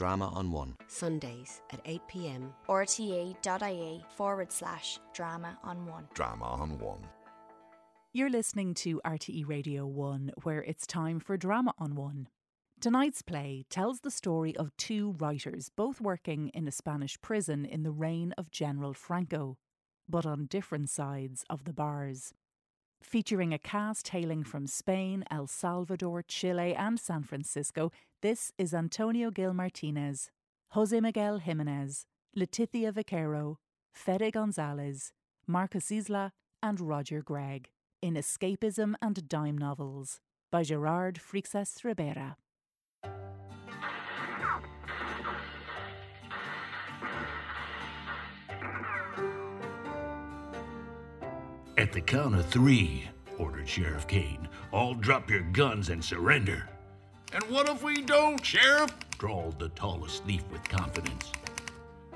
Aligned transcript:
Drama 0.00 0.28
on 0.28 0.50
One. 0.50 0.76
Sundays 0.86 1.60
at 1.74 1.82
8 1.84 2.00
pm. 2.08 2.54
rte.ie 2.66 4.04
forward 4.16 4.50
slash 4.50 4.98
drama 5.12 5.58
on 5.62 5.84
one. 5.84 6.08
Drama 6.14 6.46
on 6.46 6.78
One. 6.78 7.06
You're 8.14 8.30
listening 8.30 8.72
to 8.76 9.02
RTE 9.04 9.46
Radio 9.46 9.84
1, 9.84 10.32
where 10.42 10.62
it's 10.62 10.86
time 10.86 11.20
for 11.20 11.36
Drama 11.36 11.74
on 11.78 11.96
One. 11.96 12.28
Tonight's 12.80 13.20
play 13.20 13.66
tells 13.68 14.00
the 14.00 14.10
story 14.10 14.56
of 14.56 14.74
two 14.78 15.16
writers, 15.18 15.70
both 15.76 16.00
working 16.00 16.48
in 16.54 16.66
a 16.66 16.72
Spanish 16.72 17.20
prison 17.20 17.66
in 17.66 17.82
the 17.82 17.92
reign 17.92 18.32
of 18.38 18.50
General 18.50 18.94
Franco, 18.94 19.58
but 20.08 20.24
on 20.24 20.46
different 20.46 20.88
sides 20.88 21.44
of 21.50 21.64
the 21.64 21.74
bars. 21.74 22.32
Featuring 23.02 23.52
a 23.52 23.58
cast 23.58 24.08
hailing 24.08 24.44
from 24.44 24.66
Spain, 24.66 25.24
El 25.30 25.46
Salvador, 25.46 26.22
Chile, 26.22 26.74
and 26.74 27.00
San 27.00 27.22
Francisco, 27.22 27.90
this 28.20 28.52
is 28.58 28.74
Antonio 28.74 29.30
Gil 29.30 29.54
Martinez, 29.54 30.30
Jose 30.70 31.00
Miguel 31.00 31.38
Jimenez, 31.38 32.06
Leticia 32.36 32.92
Vaquero, 32.92 33.58
Fede 33.92 34.32
Gonzalez, 34.32 35.12
Marcus 35.46 35.90
Isla, 35.90 36.32
and 36.62 36.80
Roger 36.80 37.22
Gregg 37.22 37.70
in 38.02 38.14
Escapism 38.14 38.94
and 39.02 39.28
Dime 39.28 39.58
Novels 39.58 40.20
by 40.52 40.62
Gerard 40.62 41.18
Frixas 41.18 41.82
Ribera. 41.82 42.36
At 51.80 51.92
the 51.94 52.00
count 52.02 52.34
of 52.34 52.44
three, 52.44 53.08
ordered 53.38 53.66
Sheriff 53.66 54.06
Kane, 54.06 54.46
all 54.70 54.92
drop 54.92 55.30
your 55.30 55.40
guns 55.40 55.88
and 55.88 56.04
surrender. 56.04 56.68
And 57.32 57.42
what 57.44 57.70
if 57.70 57.82
we 57.82 58.02
don't, 58.02 58.44
Sheriff? 58.44 58.94
drawled 59.16 59.58
the 59.58 59.70
tallest 59.70 60.22
thief 60.24 60.42
with 60.52 60.62
confidence. 60.68 61.32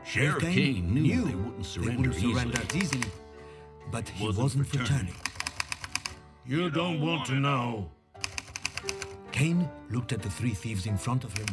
Sheriff 0.04 0.42
Kane 0.42 0.52
Kane 0.52 0.92
knew, 0.94 1.02
knew 1.02 1.24
they 1.24 1.34
wouldn't 1.34 1.64
surrender, 1.64 2.10
They 2.10 2.20
surrender 2.20 2.40
wouldn't 2.60 2.74
easily. 2.74 2.74
surrender 2.74 2.76
easily, 2.76 3.12
but 3.90 4.06
he 4.06 4.26
Wasn't 4.26 4.42
wasn't, 4.42 4.66
for 4.66 4.78
for 4.80 4.84
turning. 4.84 5.06
turning. 5.06 5.14
You 6.46 6.68
don't 6.68 7.00
want 7.00 7.24
to 7.28 7.34
know. 7.36 7.90
Kane 9.32 9.66
looked 9.88 10.12
at 10.12 10.20
the 10.20 10.28
three 10.28 10.52
thieves 10.52 10.84
in 10.84 10.98
front 10.98 11.24
of 11.24 11.32
him 11.38 11.46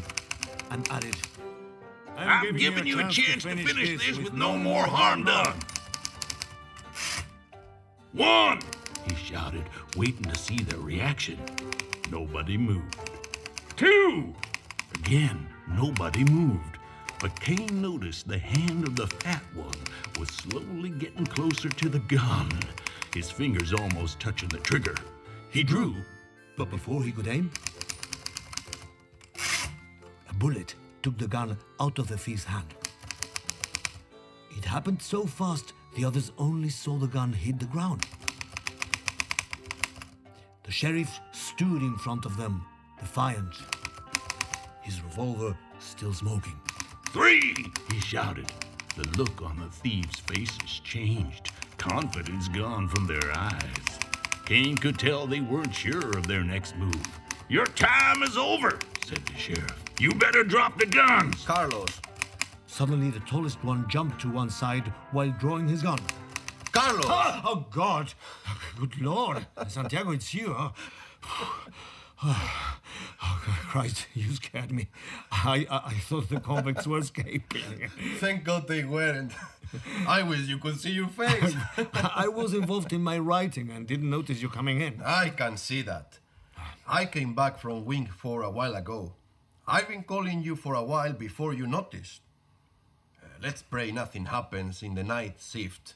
and 0.69 0.85
added, 0.91 1.15
I'm, 2.17 2.57
giving, 2.57 2.85
you 2.85 2.99
a 2.99 3.09
chance 3.09 3.43
to 3.43 3.55
finish, 3.55 4.05
this 4.05 4.17
with 4.17 4.33
no 4.33 4.57
more 4.57 4.83
harm 4.83 5.23
done. 5.23 5.55
One! 8.13 8.59
He 9.07 9.15
shouted, 9.15 9.63
waiting 9.95 10.23
to 10.23 10.35
see 10.35 10.57
their 10.57 10.79
reaction. 10.79 11.39
Nobody 12.11 12.57
moved. 12.57 12.99
Two! 13.77 14.35
Again, 14.95 15.47
nobody 15.69 16.23
moved. 16.25 16.77
But 17.19 17.39
Kane 17.39 17.81
noticed 17.81 18.27
the 18.27 18.37
hand 18.37 18.87
of 18.87 18.95
the 18.95 19.07
fat 19.07 19.43
one 19.53 19.77
was 20.19 20.29
slowly 20.29 20.89
getting 20.89 21.25
closer 21.25 21.69
to 21.69 21.89
the 21.89 21.99
gun, 21.99 22.49
his 23.13 23.29
fingers 23.29 23.73
almost 23.73 24.19
touching 24.19 24.49
the 24.49 24.57
trigger. 24.57 24.95
He 25.51 25.63
drew, 25.63 25.95
but 26.57 26.69
before 26.69 27.03
he 27.03 27.11
could 27.11 27.27
aim, 27.27 27.51
a 30.29 30.33
bullet 30.33 30.75
took 31.03 31.17
the 31.17 31.27
gun 31.27 31.57
out 31.79 31.99
of 31.99 32.07
the 32.07 32.17
thief's 32.17 32.45
hand. 32.45 32.73
It 34.57 34.65
happened 34.65 35.01
so 35.01 35.25
fast, 35.25 35.73
the 35.95 36.05
others 36.05 36.31
only 36.37 36.69
saw 36.69 36.97
the 36.97 37.07
gun 37.07 37.33
hit 37.33 37.59
the 37.59 37.65
ground. 37.65 38.05
The 40.63 40.71
sheriff 40.71 41.19
stood 41.31 41.81
in 41.81 41.97
front 41.97 42.25
of 42.25 42.37
them, 42.37 42.63
defiant, 42.99 43.55
his 44.81 45.01
revolver 45.01 45.57
still 45.79 46.13
smoking. 46.13 46.59
Three! 47.09 47.53
He 47.91 47.99
shouted. 47.99 48.51
The 48.95 49.07
look 49.17 49.41
on 49.41 49.57
the 49.59 49.69
thieves' 49.69 50.19
faces 50.19 50.81
changed. 50.83 51.51
Confidence 51.77 52.47
gone 52.49 52.87
from 52.87 53.07
their 53.07 53.31
eyes. 53.35 53.99
Kane 54.45 54.77
could 54.77 54.99
tell 54.99 55.27
they 55.27 55.39
weren't 55.39 55.73
sure 55.73 56.09
of 56.17 56.27
their 56.27 56.43
next 56.43 56.75
move. 56.77 57.01
Your 57.47 57.65
time 57.65 58.23
is 58.23 58.37
over, 58.37 58.79
said 59.05 59.25
the 59.25 59.37
sheriff. 59.37 59.83
You 59.99 60.11
better 60.11 60.43
drop 60.43 60.79
the 60.79 60.85
guns. 60.85 61.43
Carlos. 61.45 62.01
Suddenly, 62.71 63.09
the 63.09 63.19
tallest 63.19 63.61
one 63.65 63.85
jumped 63.89 64.21
to 64.21 64.31
one 64.31 64.49
side 64.49 64.87
while 65.11 65.29
drawing 65.39 65.67
his 65.67 65.81
gun. 65.83 65.99
Carlos! 66.71 67.03
Oh, 67.05 67.41
oh, 67.43 67.65
God! 67.69 68.13
Good 68.79 69.01
Lord! 69.01 69.45
Santiago, 69.67 70.11
it's 70.11 70.33
you, 70.33 70.53
huh? 70.53 70.69
Oh, 72.23 72.69
Christ, 73.67 74.07
you 74.13 74.31
scared 74.31 74.71
me. 74.71 74.87
I, 75.33 75.67
I, 75.69 75.81
I 75.87 75.93
thought 75.95 76.29
the 76.29 76.39
convicts 76.39 76.87
were 76.87 76.99
escaping. 76.99 77.89
Thank 78.19 78.45
God 78.45 78.69
they 78.69 78.85
weren't. 78.85 79.33
I 80.07 80.23
wish 80.23 80.47
you 80.47 80.57
could 80.57 80.79
see 80.79 80.91
your 80.91 81.09
face. 81.09 81.53
I 81.93 82.29
was 82.29 82.53
involved 82.53 82.93
in 82.93 83.03
my 83.03 83.19
writing 83.19 83.69
and 83.69 83.85
didn't 83.85 84.09
notice 84.09 84.41
you 84.41 84.47
coming 84.47 84.79
in. 84.79 85.01
I 85.05 85.29
can 85.29 85.57
see 85.57 85.81
that. 85.81 86.19
I 86.87 87.03
came 87.03 87.35
back 87.35 87.59
from 87.59 87.83
Wing 87.83 88.05
4 88.07 88.43
a 88.43 88.49
while 88.49 88.75
ago. 88.75 89.11
I've 89.67 89.89
been 89.89 90.03
calling 90.03 90.41
you 90.41 90.55
for 90.55 90.73
a 90.73 90.83
while 90.83 91.11
before 91.11 91.53
you 91.53 91.67
noticed. 91.67 92.21
Let's 93.41 93.63
pray 93.63 93.91
nothing 93.91 94.25
happens 94.25 94.83
in 94.83 94.93
the 94.93 95.03
night 95.03 95.37
shift 95.39 95.95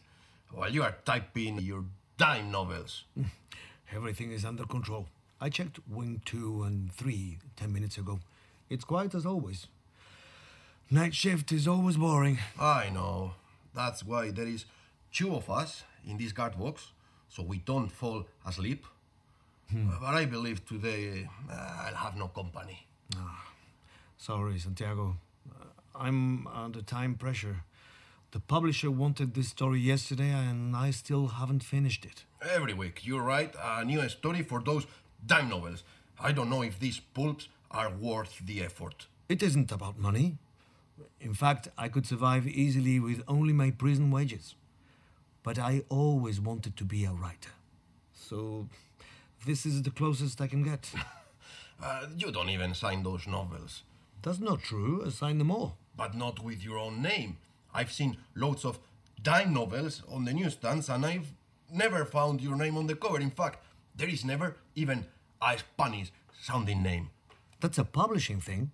while 0.52 0.72
you 0.72 0.82
are 0.82 0.96
typing 1.06 1.60
your 1.60 1.84
dime 2.18 2.50
novels. 2.52 3.04
Everything 3.96 4.32
is 4.32 4.44
under 4.44 4.66
control. 4.66 5.08
I 5.40 5.50
checked 5.50 5.80
Wing 5.88 6.22
2 6.26 6.64
and 6.64 6.92
3 6.92 7.38
ten 7.56 7.72
minutes 7.72 7.98
ago. 8.00 8.20
It's 8.70 8.84
quiet 8.84 9.14
as 9.14 9.26
always. 9.28 9.68
Night 10.90 11.14
shift 11.14 11.52
is 11.52 11.68
always 11.68 11.98
boring. 11.98 12.40
I 12.60 12.90
know. 12.90 13.34
That's 13.76 14.04
why 14.04 14.32
there 14.32 14.48
is 14.48 14.66
two 15.14 15.36
of 15.36 15.48
us 15.50 15.84
in 16.08 16.18
this 16.18 16.32
guard 16.32 16.58
box, 16.58 16.94
so 17.30 17.44
we 17.44 17.60
don't 17.60 17.90
fall 17.92 18.26
asleep. 18.46 18.86
But 19.72 20.14
I 20.16 20.26
believe 20.26 20.66
today 20.66 21.28
uh, 21.52 21.84
I'll 21.86 21.96
have 21.96 22.16
no 22.16 22.28
company. 22.28 22.88
Ah. 23.18 23.46
Sorry, 24.18 24.58
Santiago. 24.60 25.18
I'm 25.98 26.48
under 26.48 26.82
time 26.82 27.16
pressure. 27.16 27.64
The 28.32 28.40
publisher 28.40 28.92
wanted 28.92 29.34
this 29.34 29.48
story 29.50 29.80
yesterday, 29.80 30.30
and 30.30 30.76
I 30.76 30.92
still 30.92 31.28
haven't 31.28 31.64
finished 31.64 32.06
it. 32.06 32.26
Every 32.42 32.74
week 32.74 33.06
you 33.06 33.20
write 33.20 33.56
a 33.62 33.86
new 33.86 34.08
story 34.10 34.42
for 34.44 34.62
those 34.62 34.86
dime 35.26 35.50
novels. 35.50 35.84
I 36.20 36.32
don't 36.32 36.50
know 36.50 36.62
if 36.62 36.80
these 36.80 37.00
pulps 37.00 37.48
are 37.72 37.90
worth 37.90 38.40
the 38.46 38.62
effort. 38.62 39.08
It 39.30 39.42
isn't 39.42 39.72
about 39.72 39.98
money. 39.98 40.38
In 41.20 41.34
fact, 41.34 41.70
I 41.78 41.88
could 41.88 42.06
survive 42.06 42.48
easily 42.48 43.00
with 43.00 43.24
only 43.28 43.54
my 43.54 43.72
prison 43.72 44.12
wages. 44.12 44.56
But 45.44 45.58
I 45.60 45.84
always 45.90 46.40
wanted 46.42 46.76
to 46.78 46.84
be 46.84 47.06
a 47.06 47.12
writer. 47.12 47.52
So, 48.14 48.68
this 49.46 49.66
is 49.66 49.84
the 49.84 49.92
closest 49.92 50.42
I 50.42 50.48
can 50.48 50.64
get. 50.64 50.92
Uh, 51.84 52.08
you 52.18 52.32
don't 52.32 52.50
even 52.50 52.74
sign 52.74 53.04
those 53.04 53.28
novels. 53.28 53.84
That's 54.22 54.40
not 54.40 54.62
true. 54.62 55.04
I 55.06 55.10
sign 55.10 55.40
them 55.40 55.52
all. 55.52 55.76
But 55.98 56.16
not 56.16 56.44
with 56.44 56.64
your 56.64 56.78
own 56.78 57.02
name. 57.02 57.38
I've 57.74 57.92
seen 57.92 58.18
loads 58.36 58.66
of 58.66 58.80
dime 59.22 59.54
novels 59.54 60.04
on 60.10 60.26
the 60.26 60.34
newsstands 60.34 60.90
and 60.90 61.06
I've 61.06 61.34
never 61.72 62.06
found 62.06 62.42
your 62.42 62.56
name 62.56 62.78
on 62.78 62.88
the 62.88 62.96
cover. 62.96 63.20
In 63.20 63.32
fact, 63.32 63.64
there 63.96 64.10
is 64.10 64.24
never 64.26 64.58
even 64.76 65.06
a 65.42 65.58
Spanish 65.58 66.12
sounding 66.42 66.84
name. 66.84 67.10
That's 67.60 67.78
a 67.78 67.86
publishing 67.86 68.42
thing. 68.42 68.72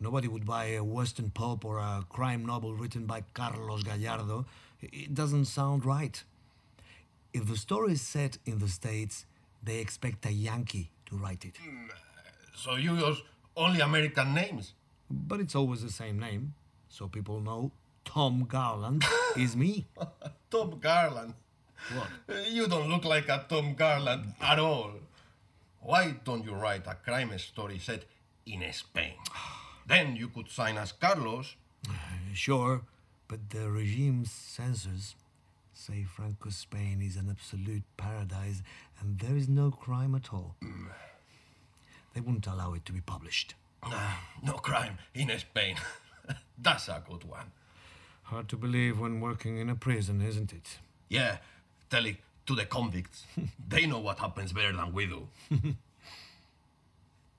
Nobody 0.00 0.28
would 0.28 0.44
buy 0.46 0.66
a 0.66 0.84
Western 0.84 1.30
pulp 1.30 1.64
or 1.64 1.78
a 1.78 2.04
crime 2.08 2.46
novel 2.46 2.74
written 2.74 3.06
by 3.06 3.22
Carlos 3.34 3.82
Gallardo. 3.82 4.46
It 4.80 5.14
doesn't 5.14 5.46
sound 5.46 5.84
right. 5.84 6.22
If 7.32 7.46
the 7.46 7.56
story 7.56 7.92
is 7.92 8.02
set 8.02 8.38
in 8.46 8.58
the 8.58 8.68
States, 8.68 9.26
they 9.62 9.78
expect 9.78 10.24
a 10.26 10.32
Yankee 10.32 10.90
to 11.06 11.16
write 11.16 11.44
it. 11.44 11.56
Hmm, 11.56 11.88
so 12.54 12.76
you 12.76 12.94
use 12.96 13.20
only 13.56 13.80
American 13.80 14.34
names? 14.34 14.74
But 15.10 15.40
it's 15.40 15.54
always 15.54 15.82
the 15.82 15.90
same 15.90 16.18
name, 16.18 16.54
so 16.88 17.08
people 17.08 17.40
know 17.40 17.72
Tom 18.04 18.44
Garland 18.44 19.04
is 19.36 19.56
me. 19.56 19.86
Tom 20.50 20.78
Garland. 20.80 21.34
What? 21.94 22.48
You 22.50 22.66
don't 22.66 22.88
look 22.88 23.04
like 23.04 23.28
a 23.28 23.44
Tom 23.48 23.74
Garland 23.74 24.34
at 24.40 24.58
all. 24.58 24.92
Why 25.80 26.14
don't 26.24 26.44
you 26.44 26.52
write 26.54 26.86
a 26.86 26.94
crime 26.94 27.36
story 27.38 27.78
set 27.78 28.04
in 28.46 28.64
Spain? 28.72 29.14
Then 29.86 30.16
you 30.16 30.28
could 30.28 30.50
sign 30.50 30.76
as 30.76 30.92
Carlos. 30.92 31.54
Sure, 32.34 32.82
but 33.26 33.50
the 33.50 33.70
regime's 33.70 34.30
censors 34.30 35.16
say 35.72 36.04
Franco's 36.04 36.56
Spain 36.56 37.00
is 37.02 37.16
an 37.16 37.28
absolute 37.30 37.84
paradise 37.96 38.62
and 39.00 39.18
there 39.18 39.36
is 39.36 39.48
no 39.48 39.70
crime 39.70 40.14
at 40.14 40.32
all. 40.32 40.56
Mm. 40.62 40.88
They 42.14 42.20
wouldn't 42.20 42.46
allow 42.46 42.74
it 42.74 42.84
to 42.86 42.92
be 42.92 43.00
published. 43.00 43.54
Ah, 43.82 44.20
no 44.42 44.54
crime 44.54 44.98
in 45.14 45.30
Spain. 45.38 45.76
That's 46.58 46.88
a 46.88 47.02
good 47.08 47.24
one. 47.24 47.52
Hard 48.24 48.48
to 48.48 48.56
believe 48.56 48.98
when 49.00 49.20
working 49.20 49.58
in 49.58 49.70
a 49.70 49.74
prison, 49.74 50.20
isn't 50.20 50.52
it? 50.52 50.78
Yeah, 51.08 51.38
tell 51.88 52.04
it 52.04 52.16
to 52.46 52.54
the 52.54 52.66
convicts. 52.66 53.24
they 53.68 53.86
know 53.86 54.00
what 54.00 54.18
happens 54.18 54.52
better 54.52 54.72
than 54.72 54.92
we 54.92 55.06
do. 55.06 55.28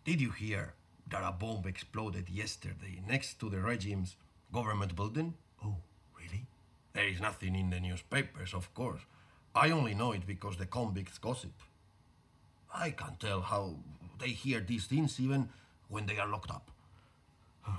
Did 0.05 0.21
you 0.21 0.31
hear 0.31 0.73
that 1.09 1.23
a 1.23 1.31
bomb 1.31 1.67
exploded 1.67 2.29
yesterday 2.29 3.01
next 3.07 3.39
to 3.39 3.49
the 3.49 3.59
regime's 3.59 4.15
government 4.51 4.95
building? 4.95 5.35
Oh, 5.63 5.75
really? 6.17 6.47
There 6.93 7.07
is 7.07 7.19
nothing 7.21 7.55
in 7.55 7.69
the 7.69 7.79
newspapers, 7.79 8.53
of 8.53 8.73
course. 8.73 9.01
I 9.53 9.71
only 9.71 9.93
know 9.93 10.13
it 10.13 10.25
because 10.25 10.57
the 10.57 10.65
convicts 10.65 11.17
gossip. 11.17 11.53
I 12.73 12.91
can't 12.91 13.19
tell 13.19 13.41
how 13.41 13.75
they 14.19 14.29
hear 14.29 14.59
these 14.59 14.85
things 14.85 15.19
even 15.19 15.49
when 15.89 16.05
they 16.05 16.17
are 16.17 16.27
locked 16.27 16.51
up. 16.51 16.71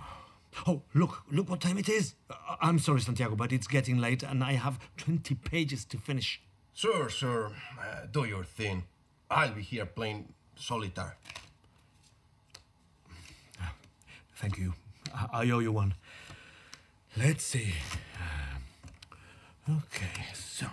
Oh, 0.66 0.82
look, 0.94 1.22
look 1.30 1.48
what 1.48 1.60
time 1.60 1.78
it 1.78 1.88
is. 1.88 2.14
I'm 2.60 2.80
sorry, 2.80 3.00
Santiago, 3.00 3.36
but 3.36 3.52
it's 3.52 3.68
getting 3.68 3.98
late 3.98 4.24
and 4.24 4.42
I 4.42 4.54
have 4.54 4.80
20 4.96 5.36
pages 5.36 5.84
to 5.86 5.96
finish. 5.96 6.42
Sure, 6.74 7.08
sure. 7.08 7.52
Uh, 7.80 8.06
do 8.10 8.24
your 8.24 8.42
thing. 8.42 8.82
I'll 9.30 9.52
be 9.52 9.62
here 9.62 9.86
playing 9.86 10.34
solitaire. 10.56 11.16
Thank 14.34 14.58
you. 14.58 14.74
I, 15.14 15.44
I 15.44 15.50
owe 15.50 15.60
you 15.60 15.70
one. 15.70 15.94
Let's 17.16 17.44
see. 17.44 17.74
Um, 18.16 18.60
Okay, 19.68 20.24
so. 20.34 20.66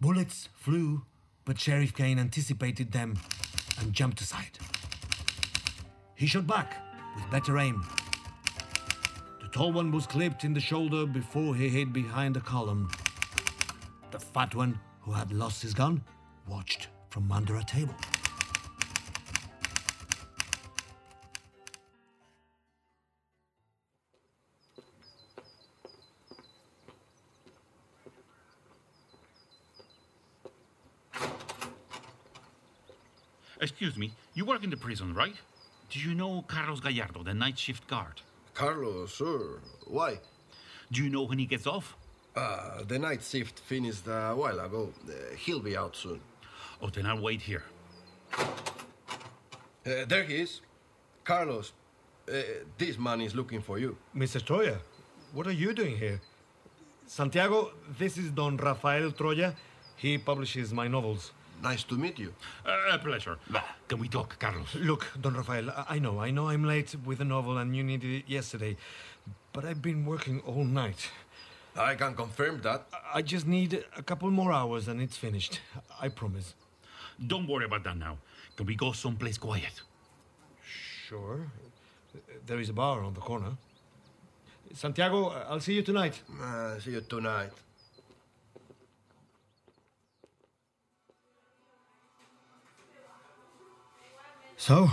Bullets 0.00 0.48
flew, 0.54 1.02
but 1.44 1.58
Sheriff 1.58 1.94
Kane 1.94 2.18
anticipated 2.18 2.92
them 2.92 3.18
and 3.78 3.92
jumped 3.92 4.20
aside. 4.20 4.58
He 6.24 6.28
shot 6.28 6.46
back 6.46 6.82
with 7.14 7.30
better 7.30 7.58
aim. 7.58 7.84
The 9.42 9.48
tall 9.48 9.72
one 9.72 9.92
was 9.92 10.06
clipped 10.06 10.42
in 10.42 10.54
the 10.54 10.58
shoulder 10.58 11.04
before 11.04 11.54
he 11.54 11.68
hid 11.68 11.92
behind 11.92 12.38
a 12.38 12.40
column. 12.40 12.90
The 14.10 14.18
fat 14.18 14.54
one, 14.54 14.80
who 15.02 15.12
had 15.12 15.30
lost 15.32 15.60
his 15.60 15.74
gun, 15.74 16.02
watched 16.48 16.88
from 17.10 17.30
under 17.30 17.56
a 17.56 17.62
table. 17.62 17.94
Excuse 33.60 33.98
me, 33.98 34.14
you 34.32 34.46
work 34.46 34.64
in 34.64 34.70
the 34.70 34.78
prison, 34.78 35.12
right? 35.12 35.36
Do 35.94 36.00
you 36.00 36.12
know 36.12 36.44
Carlos 36.48 36.80
Gallardo, 36.80 37.22
the 37.22 37.34
night 37.34 37.56
shift 37.56 37.86
guard? 37.86 38.20
Carlos, 38.52 39.14
sure. 39.14 39.60
Why? 39.86 40.18
Do 40.90 41.04
you 41.04 41.08
know 41.08 41.22
when 41.22 41.38
he 41.38 41.46
gets 41.46 41.68
off? 41.68 41.96
Uh, 42.34 42.82
the 42.82 42.98
night 42.98 43.22
shift 43.22 43.60
finished 43.60 44.04
a 44.08 44.34
while 44.34 44.58
ago. 44.58 44.92
Uh, 45.08 45.36
he'll 45.36 45.60
be 45.60 45.76
out 45.76 45.94
soon. 45.94 46.20
Oh, 46.82 46.88
then 46.88 47.06
I'll 47.06 47.22
wait 47.22 47.40
here. 47.40 47.62
Uh, 48.36 50.04
there 50.08 50.24
he 50.24 50.42
is. 50.42 50.62
Carlos, 51.22 51.72
uh, 52.28 52.42
this 52.76 52.98
man 52.98 53.20
is 53.20 53.36
looking 53.36 53.62
for 53.62 53.78
you. 53.78 53.96
Mr. 54.16 54.40
Troya, 54.40 54.78
what 55.32 55.46
are 55.46 55.58
you 55.62 55.72
doing 55.72 55.96
here? 55.96 56.20
Santiago, 57.06 57.70
this 57.96 58.18
is 58.18 58.32
Don 58.32 58.56
Rafael 58.56 59.12
Troya. 59.12 59.54
He 59.94 60.18
publishes 60.18 60.72
my 60.72 60.88
novels. 60.88 61.30
Nice 61.62 61.84
to 61.84 61.94
meet 61.96 62.18
you. 62.18 62.34
Uh, 62.66 62.92
a 62.92 62.98
pleasure. 62.98 63.38
Can 63.88 63.98
we 63.98 64.08
talk, 64.08 64.38
Carlos? 64.38 64.74
Look, 64.74 65.06
Don 65.20 65.34
Rafael, 65.34 65.70
I- 65.70 65.96
I 65.96 65.98
know, 65.98 66.18
I 66.20 66.30
know 66.30 66.48
I'm 66.48 66.64
late 66.64 66.94
with 67.04 67.18
the 67.18 67.24
novel 67.24 67.58
and 67.58 67.74
you 67.74 67.82
needed 67.82 68.10
it 68.10 68.28
yesterday, 68.28 68.76
but 69.52 69.64
I've 69.64 69.80
been 69.80 70.04
working 70.04 70.40
all 70.40 70.64
night. 70.64 71.10
I 71.76 71.94
can 71.96 72.14
confirm 72.14 72.60
that. 72.62 72.86
I 73.12 73.22
just 73.22 73.46
need 73.46 73.84
a 73.96 74.02
couple 74.02 74.30
more 74.30 74.52
hours 74.52 74.88
and 74.88 75.00
it's 75.00 75.16
finished. 75.16 75.60
I 76.00 76.08
promise. 76.08 76.54
Don't 77.26 77.46
worry 77.48 77.64
about 77.64 77.84
that 77.84 77.96
now. 77.96 78.18
Can 78.56 78.66
we 78.66 78.74
go 78.76 78.92
someplace 78.92 79.38
quiet? 79.38 79.82
Sure. 81.08 81.50
There 82.46 82.60
is 82.60 82.68
a 82.68 82.72
bar 82.72 83.02
on 83.02 83.14
the 83.14 83.20
corner. 83.20 83.56
Santiago, 84.72 85.28
I'll 85.48 85.60
see 85.60 85.74
you 85.74 85.82
tonight. 85.82 86.20
Uh, 86.40 86.78
see 86.78 86.92
you 86.92 87.00
tonight. 87.00 87.50
So, 94.56 94.88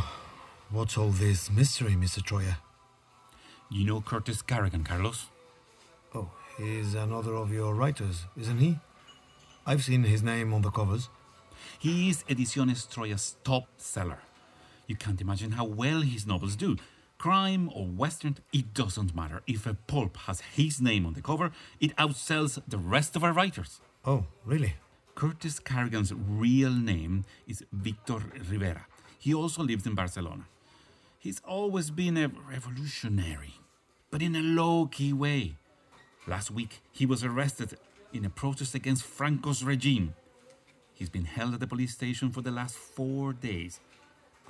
what's 0.72 0.98
all 0.98 1.10
this 1.10 1.52
mystery, 1.52 1.92
Mr. 1.92 2.19
Troya? 2.19 2.58
You 3.69 3.86
know 3.86 4.02
Curtis 4.02 4.42
Carrigan, 4.42 4.84
Carlos? 4.84 5.28
Oh, 6.16 6.30
he's 6.58 6.96
another 6.96 7.36
of 7.36 7.54
your 7.54 7.75
writers, 7.75 8.25
isn't 8.36 8.58
he? 8.58 8.80
I've 9.66 9.84
seen 9.84 10.04
his 10.04 10.24
name 10.24 10.52
on 10.54 10.63
the 10.63 10.72
covers. 10.72 11.10
He 11.78 12.10
is 12.10 12.24
Ediciones 12.24 12.88
Troya's 12.88 13.36
top 13.44 13.68
seller. 13.78 14.19
You 14.88 14.96
can't 14.96 15.22
imagine 15.22 15.52
how 15.52 15.66
well 15.66 16.02
his 16.02 16.25
novels 16.25 16.56
do. 16.56 16.78
Crime 17.19 17.69
or 17.74 17.86
western, 17.86 18.38
it 18.52 18.74
doesn't 18.74 19.16
matter. 19.16 19.44
If 19.46 19.68
a 19.68 19.75
pulp 19.75 20.18
has 20.25 20.42
his 20.42 20.81
name 20.81 21.06
on 21.06 21.13
the 21.13 21.22
cover, 21.22 21.52
it 21.80 21.96
outsells 21.98 22.60
the 22.68 22.80
rest 22.80 23.16
of 23.16 23.24
our 23.24 23.31
writers. 23.31 23.80
Oh, 24.04 24.25
really? 24.44 24.74
Curtis 25.13 25.60
Carrigan's 25.60 26.12
real 26.12 26.72
name 26.72 27.25
is 27.48 27.63
Victor 27.72 28.24
Rivera. 28.50 28.88
He 29.21 29.35
also 29.35 29.62
lives 29.62 29.85
in 29.85 29.94
Barcelona. 29.94 30.45
He's 31.19 31.41
always 31.47 31.91
been 31.91 32.18
a 32.18 32.31
revolutionary, 32.50 33.53
but 34.09 34.19
in 34.23 34.35
a 34.35 34.41
low 34.41 34.88
key 34.88 35.13
way. 35.13 35.57
Last 36.25 36.50
week, 36.50 36.81
he 36.91 37.06
was 37.06 37.23
arrested 37.23 37.77
in 38.12 38.25
a 38.25 38.31
protest 38.31 38.73
against 38.73 39.03
Franco's 39.03 39.63
regime. 39.63 40.15
He's 40.95 41.12
been 41.12 41.25
held 41.25 41.53
at 41.53 41.59
the 41.59 41.68
police 41.68 41.94
station 41.94 42.31
for 42.31 42.41
the 42.41 42.50
last 42.50 42.73
four 42.75 43.31
days. 43.31 43.79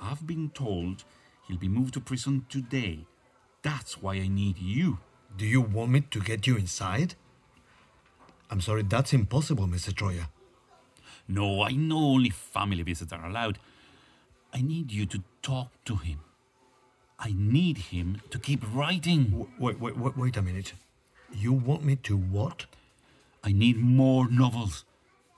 I've 0.00 0.26
been 0.26 0.48
told 0.48 1.04
he'll 1.46 1.58
be 1.58 1.68
moved 1.68 1.92
to 1.92 2.00
prison 2.00 2.46
today. 2.48 3.04
That's 3.60 4.00
why 4.00 4.14
I 4.14 4.26
need 4.26 4.56
you. 4.56 5.00
Do 5.36 5.44
you 5.44 5.60
want 5.60 5.90
me 5.90 6.00
to 6.00 6.18
get 6.18 6.46
you 6.46 6.56
inside? 6.56 7.14
I'm 8.50 8.62
sorry, 8.62 8.84
that's 8.84 9.12
impossible, 9.12 9.66
Mr. 9.66 9.92
Troya. 9.92 10.28
No, 11.28 11.60
I 11.60 11.72
know 11.72 11.98
only 11.98 12.30
family 12.30 12.82
visits 12.82 13.12
are 13.12 13.26
allowed. 13.26 13.58
I 14.52 14.60
need 14.60 14.92
you 14.92 15.06
to 15.06 15.22
talk 15.42 15.70
to 15.86 15.96
him. 15.96 16.20
I 17.18 17.32
need 17.36 17.78
him 17.78 18.20
to 18.30 18.38
keep 18.38 18.62
writing. 18.74 19.48
Wait, 19.58 19.80
wait, 19.80 19.96
wait, 19.96 20.16
wait 20.16 20.36
a 20.36 20.42
minute. 20.42 20.74
You 21.32 21.52
want 21.52 21.84
me 21.84 21.96
to 21.96 22.16
what? 22.16 22.66
I 23.42 23.52
need 23.52 23.78
more 23.78 24.28
novels. 24.28 24.84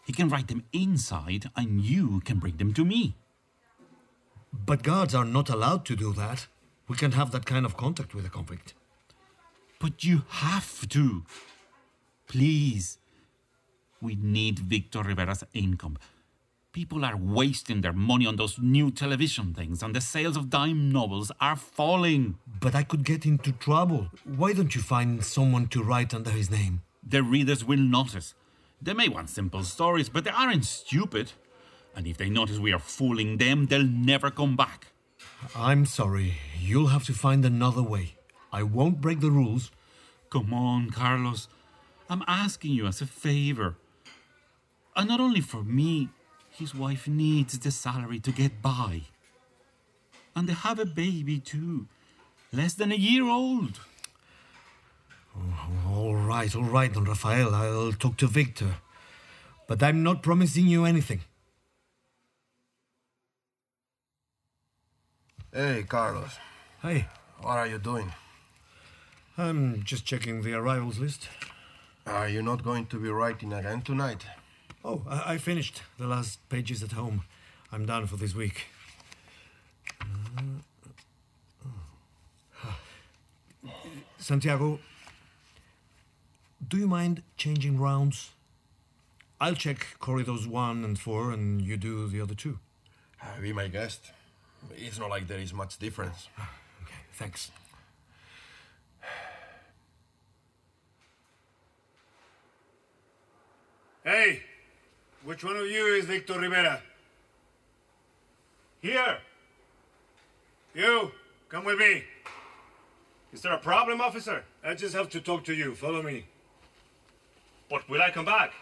He 0.06 0.12
can 0.12 0.28
write 0.28 0.48
them 0.48 0.64
inside, 0.72 1.50
and 1.56 1.80
you 1.80 2.20
can 2.20 2.38
bring 2.38 2.56
them 2.56 2.74
to 2.74 2.84
me. 2.84 3.14
But 4.52 4.82
guards 4.82 5.14
are 5.14 5.24
not 5.24 5.48
allowed 5.48 5.84
to 5.86 5.96
do 5.96 6.12
that. 6.14 6.46
We 6.88 6.96
can't 6.96 7.14
have 7.14 7.30
that 7.32 7.46
kind 7.46 7.64
of 7.64 7.76
contact 7.76 8.14
with 8.14 8.26
a 8.26 8.30
convict. 8.30 8.74
But 9.78 10.04
you 10.04 10.22
have 10.28 10.88
to. 10.88 11.24
Please. 12.26 12.98
We 14.00 14.16
need 14.16 14.58
Victor 14.58 15.02
Rivera's 15.02 15.44
income. 15.54 15.98
People 16.74 17.04
are 17.04 17.16
wasting 17.16 17.82
their 17.82 17.92
money 17.92 18.26
on 18.26 18.34
those 18.34 18.58
new 18.58 18.90
television 18.90 19.54
things, 19.54 19.80
and 19.80 19.94
the 19.94 20.00
sales 20.00 20.36
of 20.36 20.50
dime 20.50 20.90
novels 20.90 21.30
are 21.40 21.54
falling. 21.54 22.36
But 22.58 22.74
I 22.74 22.82
could 22.82 23.04
get 23.04 23.24
into 23.24 23.52
trouble. 23.52 24.08
Why 24.24 24.54
don't 24.54 24.74
you 24.74 24.80
find 24.80 25.24
someone 25.24 25.68
to 25.68 25.84
write 25.84 26.12
under 26.12 26.32
his 26.32 26.50
name? 26.50 26.82
The 27.08 27.22
readers 27.22 27.64
will 27.64 27.78
notice. 27.78 28.34
They 28.82 28.92
may 28.92 29.08
want 29.08 29.30
simple 29.30 29.62
stories, 29.62 30.08
but 30.08 30.24
they 30.24 30.32
aren't 30.32 30.64
stupid. 30.64 31.30
And 31.94 32.08
if 32.08 32.16
they 32.16 32.28
notice 32.28 32.58
we 32.58 32.72
are 32.72 32.80
fooling 32.80 33.36
them, 33.36 33.66
they'll 33.66 33.86
never 33.86 34.32
come 34.32 34.56
back. 34.56 34.88
I'm 35.54 35.86
sorry. 35.86 36.38
You'll 36.58 36.88
have 36.88 37.04
to 37.04 37.12
find 37.12 37.44
another 37.44 37.84
way. 37.84 38.16
I 38.52 38.64
won't 38.64 39.00
break 39.00 39.20
the 39.20 39.30
rules. 39.30 39.70
Come 40.28 40.52
on, 40.52 40.90
Carlos. 40.90 41.46
I'm 42.10 42.24
asking 42.26 42.72
you 42.72 42.88
as 42.88 43.00
a 43.00 43.06
favor. 43.06 43.76
And 44.96 45.06
not 45.06 45.20
only 45.20 45.40
for 45.40 45.62
me, 45.62 46.08
his 46.58 46.74
wife 46.74 47.08
needs 47.08 47.58
the 47.58 47.70
salary 47.70 48.20
to 48.20 48.30
get 48.32 48.62
by. 48.62 49.02
And 50.36 50.48
they 50.48 50.52
have 50.52 50.78
a 50.78 50.86
baby 50.86 51.38
too, 51.38 51.86
less 52.52 52.74
than 52.74 52.92
a 52.92 52.96
year 52.96 53.24
old. 53.24 53.80
Oh, 55.36 55.92
all 55.92 56.14
right, 56.14 56.54
all 56.54 56.62
right, 56.62 56.92
Don 56.92 57.04
Rafael. 57.04 57.54
I'll 57.54 57.92
talk 57.92 58.16
to 58.18 58.26
Victor. 58.26 58.76
But 59.66 59.82
I'm 59.82 60.02
not 60.02 60.22
promising 60.22 60.66
you 60.66 60.84
anything. 60.84 61.20
Hey, 65.52 65.84
Carlos. 65.88 66.36
Hey, 66.82 67.06
What 67.40 67.58
are 67.58 67.66
you 67.66 67.78
doing? 67.78 68.12
I'm 69.36 69.82
just 69.82 70.04
checking 70.04 70.42
the 70.42 70.54
arrivals 70.54 70.98
list. 70.98 71.28
Are 72.06 72.28
you 72.28 72.42
not 72.42 72.62
going 72.62 72.86
to 72.86 72.98
be 72.98 73.08
writing 73.08 73.52
again 73.52 73.82
tonight? 73.82 74.24
Oh, 74.84 75.02
I, 75.08 75.34
I 75.34 75.38
finished 75.38 75.82
the 75.98 76.06
last 76.06 76.46
pages 76.50 76.82
at 76.82 76.92
home. 76.92 77.24
I'm 77.72 77.86
done 77.86 78.06
for 78.06 78.16
this 78.16 78.34
week. 78.34 78.66
Santiago, 84.18 84.78
do 86.66 86.76
you 86.76 86.86
mind 86.86 87.22
changing 87.36 87.78
rounds? 87.78 88.30
I'll 89.40 89.54
check 89.54 89.86
corridors 89.98 90.46
one 90.46 90.84
and 90.84 90.98
four, 90.98 91.30
and 91.30 91.60
you 91.60 91.76
do 91.76 92.06
the 92.08 92.20
other 92.20 92.34
two. 92.34 92.58
Uh, 93.22 93.40
be 93.40 93.52
my 93.52 93.68
guest. 93.68 94.12
It's 94.76 94.98
not 94.98 95.10
like 95.10 95.26
there 95.28 95.38
is 95.38 95.52
much 95.52 95.78
difference. 95.78 96.28
Okay, 96.82 96.94
thanks. 97.12 97.50
Hey, 104.04 104.42
which 105.24 105.42
one 105.42 105.56
of 105.56 105.66
you 105.66 105.86
is 105.86 106.04
Victor 106.04 106.38
Rivera? 106.38 106.80
Here. 108.80 109.18
You, 110.74 111.12
come 111.48 111.64
with 111.64 111.78
me. 111.78 112.04
Is 113.32 113.42
there 113.42 113.52
a 113.52 113.58
problem, 113.58 114.00
officer? 114.00 114.44
I 114.64 114.74
just 114.74 114.94
have 114.94 115.08
to 115.10 115.20
talk 115.20 115.44
to 115.44 115.54
you. 115.54 115.74
Follow 115.74 116.02
me. 116.02 116.26
But 117.70 117.88
will 117.88 118.02
I 118.02 118.10
come 118.10 118.24
back? 118.24 118.52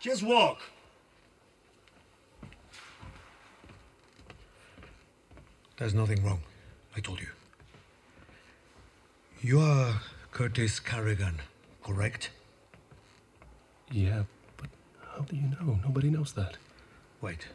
Just 0.00 0.22
walk. 0.22 0.60
There's 5.78 5.94
nothing 5.94 6.22
wrong. 6.24 6.40
I 6.96 7.00
told 7.00 7.20
you. 7.20 7.28
You 9.40 9.60
are 9.60 10.00
Curtis 10.30 10.78
Carrigan, 10.78 11.40
correct? 11.82 12.30
Yeah, 13.90 14.22
but 14.22 14.31
how 15.14 15.22
do 15.22 15.36
you 15.36 15.48
know? 15.48 15.78
Nobody 15.84 16.10
knows 16.10 16.32
that. 16.32 16.56
Wait. 17.20 17.48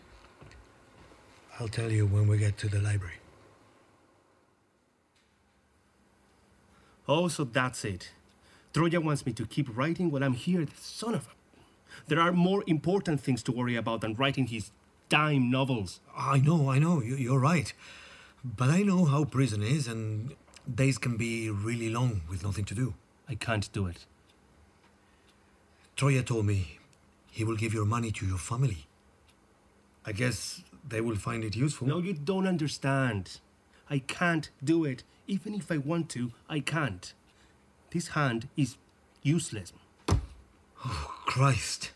I'll 1.60 1.68
tell 1.68 1.92
you 1.92 2.06
when 2.06 2.28
we 2.28 2.38
get 2.38 2.58
to 2.60 2.70
the 2.70 2.80
library. 2.80 3.16
Oh, 7.08 7.28
so 7.28 7.44
that's 7.46 7.84
it. 7.86 8.12
Troya 8.74 9.00
wants 9.04 9.26
me 9.26 9.34
to 9.34 9.46
keep 9.46 9.76
writing 9.76 10.12
while 10.12 10.24
I'm 10.24 10.34
here. 10.34 10.66
The 10.66 10.72
son 10.80 11.16
of 11.16 11.28
a. 11.28 11.30
There 12.08 12.20
are 12.20 12.32
more 12.32 12.64
important 12.68 13.22
things 13.22 13.42
to 13.44 13.52
worry 13.52 13.76
about 13.76 14.02
than 14.02 14.14
writing 14.14 14.48
his 14.48 14.72
dime 15.10 15.50
novels. 15.50 16.00
I 16.16 16.40
know, 16.40 16.70
I 16.70 16.80
know, 16.80 17.02
you- 17.02 17.16
you're 17.16 17.40
right. 17.40 17.74
But 18.44 18.70
I 18.70 18.84
know 18.84 19.06
how 19.06 19.24
prison 19.26 19.64
is, 19.64 19.88
and 19.88 20.36
days 20.72 20.98
can 20.98 21.18
be 21.18 21.50
really 21.50 21.90
long 21.90 22.22
with 22.30 22.44
nothing 22.44 22.66
to 22.66 22.76
do. 22.76 22.94
I 23.28 23.36
can't 23.36 23.72
do 23.72 23.88
it. 23.88 24.06
Troya 25.96 26.24
told 26.24 26.46
me 26.46 26.76
he 27.38 27.44
will 27.44 27.56
give 27.56 27.72
your 27.72 27.86
money 27.86 28.10
to 28.10 28.25
your 28.25 28.39
family. 28.39 28.88
I 30.03 30.12
guess 30.12 30.63
they 30.89 31.01
will 31.01 31.17
find 31.17 31.44
it 31.44 31.56
useful. 31.56 31.88
No, 31.88 32.00
you 32.00 32.13
don't 32.13 32.48
understand. 32.48 33.39
I 33.91 34.00
can't 34.00 34.50
do 34.63 34.86
it. 34.86 35.03
Even 35.27 35.53
if 35.53 35.72
I 35.72 35.77
want 35.77 36.10
to, 36.17 36.32
I 36.50 36.62
can't. 36.62 37.13
This 37.91 38.08
hand 38.20 38.48
is 38.58 38.77
useless. 39.22 39.72
Oh, 40.10 41.13
Christ. 41.27 41.91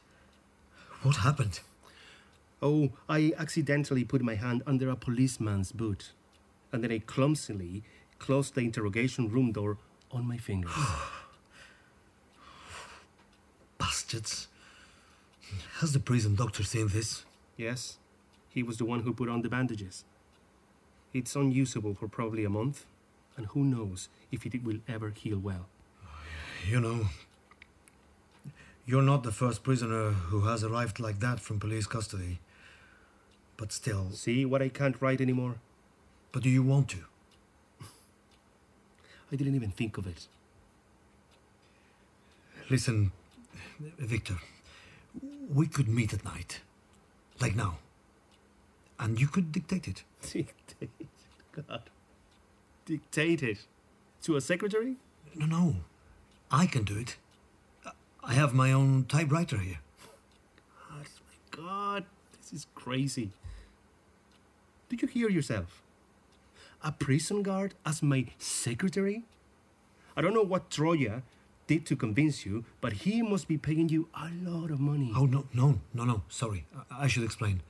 What 1.02 1.16
happened? 1.16 1.62
Oh, 2.62 2.92
I 3.10 3.34
accidentally 3.36 4.04
put 4.04 4.22
my 4.22 4.36
hand 4.36 4.62
under 4.68 4.92
a 4.92 4.96
policeman's 4.96 5.72
boot. 5.72 6.12
And 6.72 6.84
then 6.84 6.92
I 6.92 7.00
clumsily 7.00 7.82
closed 8.20 8.54
the 8.54 8.62
interrogation 8.62 9.28
room 9.28 9.54
door 9.54 9.80
on 10.12 10.28
my 10.28 10.38
fingers. 10.38 10.72
Bastards. 13.80 14.50
Has 15.80 15.92
the 15.94 16.00
prison 16.00 16.36
doctor 16.36 16.64
seen 16.64 16.88
this? 16.90 17.26
yes, 17.58 17.98
he 18.50 18.64
was 18.64 18.78
the 18.78 18.86
one 18.86 19.02
who 19.02 19.14
put 19.14 19.30
on 19.30 19.42
the 19.42 19.50
bandages. 19.50 20.04
It's 21.14 21.36
unusable 21.36 21.94
for 21.94 22.08
probably 22.08 22.44
a 22.46 22.50
month, 22.50 22.86
and 23.38 23.46
who 23.48 23.64
knows 23.64 24.10
if 24.32 24.46
it 24.46 24.64
will 24.64 24.80
ever 24.88 25.10
heal 25.12 25.38
well. 25.40 25.68
You 26.68 26.80
know, 26.82 27.08
you're 28.86 29.02
not 29.02 29.24
the 29.24 29.32
first 29.32 29.64
prisoner 29.64 30.12
who 30.12 30.42
has 30.42 30.64
arrived 30.64 31.00
like 31.00 31.20
that 31.20 31.40
from 31.40 31.60
police 31.60 31.88
custody. 31.88 32.40
But 33.58 33.72
still, 33.72 34.12
See 34.12 34.44
what 34.46 34.62
I 34.62 34.70
can't 34.70 35.02
write 35.02 35.22
anymore? 35.22 35.56
but 36.32 36.44
do 36.44 36.50
you 36.50 36.64
want 36.64 36.88
to? 36.90 37.00
I 39.32 39.36
didn't 39.36 39.56
even 39.56 39.72
think 39.72 39.98
of 39.98 40.08
it. 40.08 40.28
Listen, 42.70 43.12
Victor, 44.00 44.38
we 45.54 45.68
could 45.68 45.88
meet 45.88 46.14
at 46.14 46.24
night, 46.24 46.62
like 47.40 47.56
now, 47.56 47.78
and 49.00 49.20
you 49.20 49.28
could 49.28 49.52
dictate 49.52 49.88
it. 49.88 50.04
Dictate. 50.22 50.90
God. 51.68 51.90
Dictate 52.86 53.44
it. 53.44 53.60
To 54.24 54.36
a 54.36 54.42
secretary? 54.42 54.98
No, 55.36 55.46
no, 55.46 55.76
I 56.52 56.68
can 56.68 56.84
do 56.84 56.98
it. 56.98 57.18
I 58.24 58.34
have 58.34 58.54
my 58.54 58.72
own 58.72 59.06
typewriter 59.06 59.58
here. 59.58 59.80
Oh 60.92 61.00
my 61.00 61.58
God. 61.58 62.06
This 62.40 62.54
is 62.54 62.68
crazy. 62.76 63.32
Do 64.90 64.98
you 65.02 65.08
hear 65.08 65.30
yourself? 65.30 65.82
A 66.84 66.92
prison 66.92 67.42
guard 67.44 67.74
as 67.86 68.04
my 68.04 68.28
secretary? 68.38 69.24
I 70.16 70.22
don't 70.22 70.34
know 70.34 70.44
what 70.44 70.70
Troya 70.70 71.22
did 71.68 71.86
to 71.86 71.96
convince 71.96 72.46
you, 72.46 72.66
but 72.82 72.94
he 72.94 73.22
must 73.22 73.48
be 73.48 73.58
paying 73.58 73.90
you 73.90 74.08
a 74.14 74.30
lot 74.44 74.72
of 74.72 74.80
money. 74.80 75.12
Oh 75.16 75.26
no, 75.26 75.46
no, 75.54 75.80
no, 75.94 76.04
no. 76.04 76.22
Sorry, 76.30 76.66
I, 76.76 77.06
I 77.06 77.08
should 77.08 77.24
explain. 77.24 77.62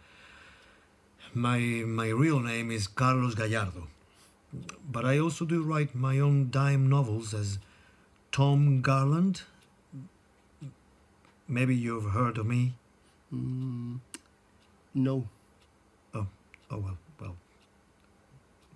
My 1.33 1.59
my 1.59 2.09
real 2.09 2.39
name 2.39 2.71
is 2.71 2.87
Carlos 2.87 3.35
Gallardo, 3.35 3.87
but 4.91 5.05
I 5.05 5.17
also 5.17 5.45
do 5.45 5.63
write 5.63 5.95
my 5.95 6.19
own 6.19 6.49
dime 6.49 6.89
novels 6.89 7.33
as 7.33 7.59
Tom 8.31 8.81
Garland. 8.81 9.43
Maybe 11.47 11.75
you've 11.75 12.11
heard 12.11 12.37
of 12.37 12.45
me. 12.45 12.73
Mm, 13.33 13.99
no. 14.93 15.27
Oh, 16.13 16.27
oh 16.69 16.77
well, 16.77 16.97
well. 17.19 17.35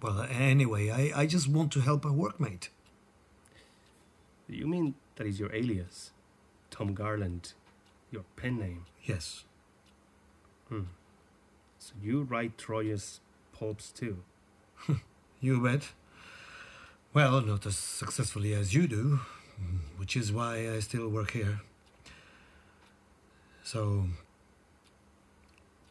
Well, 0.02 0.28
anyway, 0.30 0.90
I, 0.90 1.22
I 1.22 1.26
just 1.26 1.48
want 1.48 1.72
to 1.74 1.80
help 1.80 2.06
a 2.06 2.10
workmate. 2.10 2.70
You 4.48 4.68
mean 4.68 4.94
that 5.16 5.28
is 5.28 5.40
your 5.40 5.54
alias? 5.54 6.12
Tom 6.72 6.94
Garland, 6.94 7.54
your 8.12 8.24
pen 8.36 8.60
name. 8.60 8.86
Yes. 9.04 9.46
Hmm. 10.70 10.84
So 11.80 11.94
you 12.02 12.24
write 12.24 12.58
Troya's 12.58 13.20
pulps 13.54 13.92
too. 13.92 14.24
You 15.42 15.62
bet. 15.62 15.92
Well, 17.14 17.40
not 17.42 17.66
as 17.66 17.78
successfully 17.78 18.54
as 18.54 18.74
you 18.74 18.88
do, 18.88 19.20
which 19.98 20.18
is 20.18 20.32
why 20.32 20.70
I 20.72 20.80
still 20.80 21.08
work 21.08 21.32
here. 21.32 21.62
So, 23.64 24.06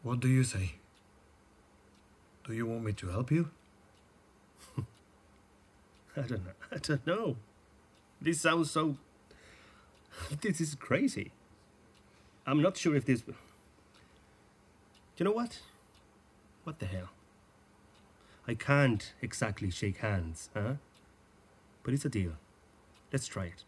what 0.03 0.19
do 0.19 0.27
you 0.27 0.43
say? 0.43 0.73
Do 2.45 2.53
you 2.53 2.65
want 2.65 2.83
me 2.83 2.93
to 2.93 3.07
help 3.07 3.31
you? 3.31 3.49
I 6.17 6.21
don't 6.21 6.45
know. 6.45 6.51
I 6.71 6.77
don't 6.77 7.07
know. 7.07 7.35
This 8.21 8.41
sounds 8.41 8.71
so. 8.71 8.97
This 10.41 10.61
is 10.61 10.75
crazy. 10.75 11.31
I'm 12.45 12.61
not 12.61 12.77
sure 12.77 12.95
if 12.95 13.05
this. 13.05 13.21
Do 13.21 13.33
you 15.17 15.25
know 15.25 15.31
what? 15.31 15.59
What 16.63 16.79
the 16.79 16.85
hell? 16.85 17.09
I 18.47 18.53
can't 18.53 19.13
exactly 19.21 19.71
shake 19.71 19.97
hands, 19.97 20.49
huh? 20.53 20.73
But 21.83 21.93
it's 21.93 22.05
a 22.05 22.09
deal. 22.09 22.33
Let's 23.11 23.27
try 23.27 23.45
it. 23.45 23.63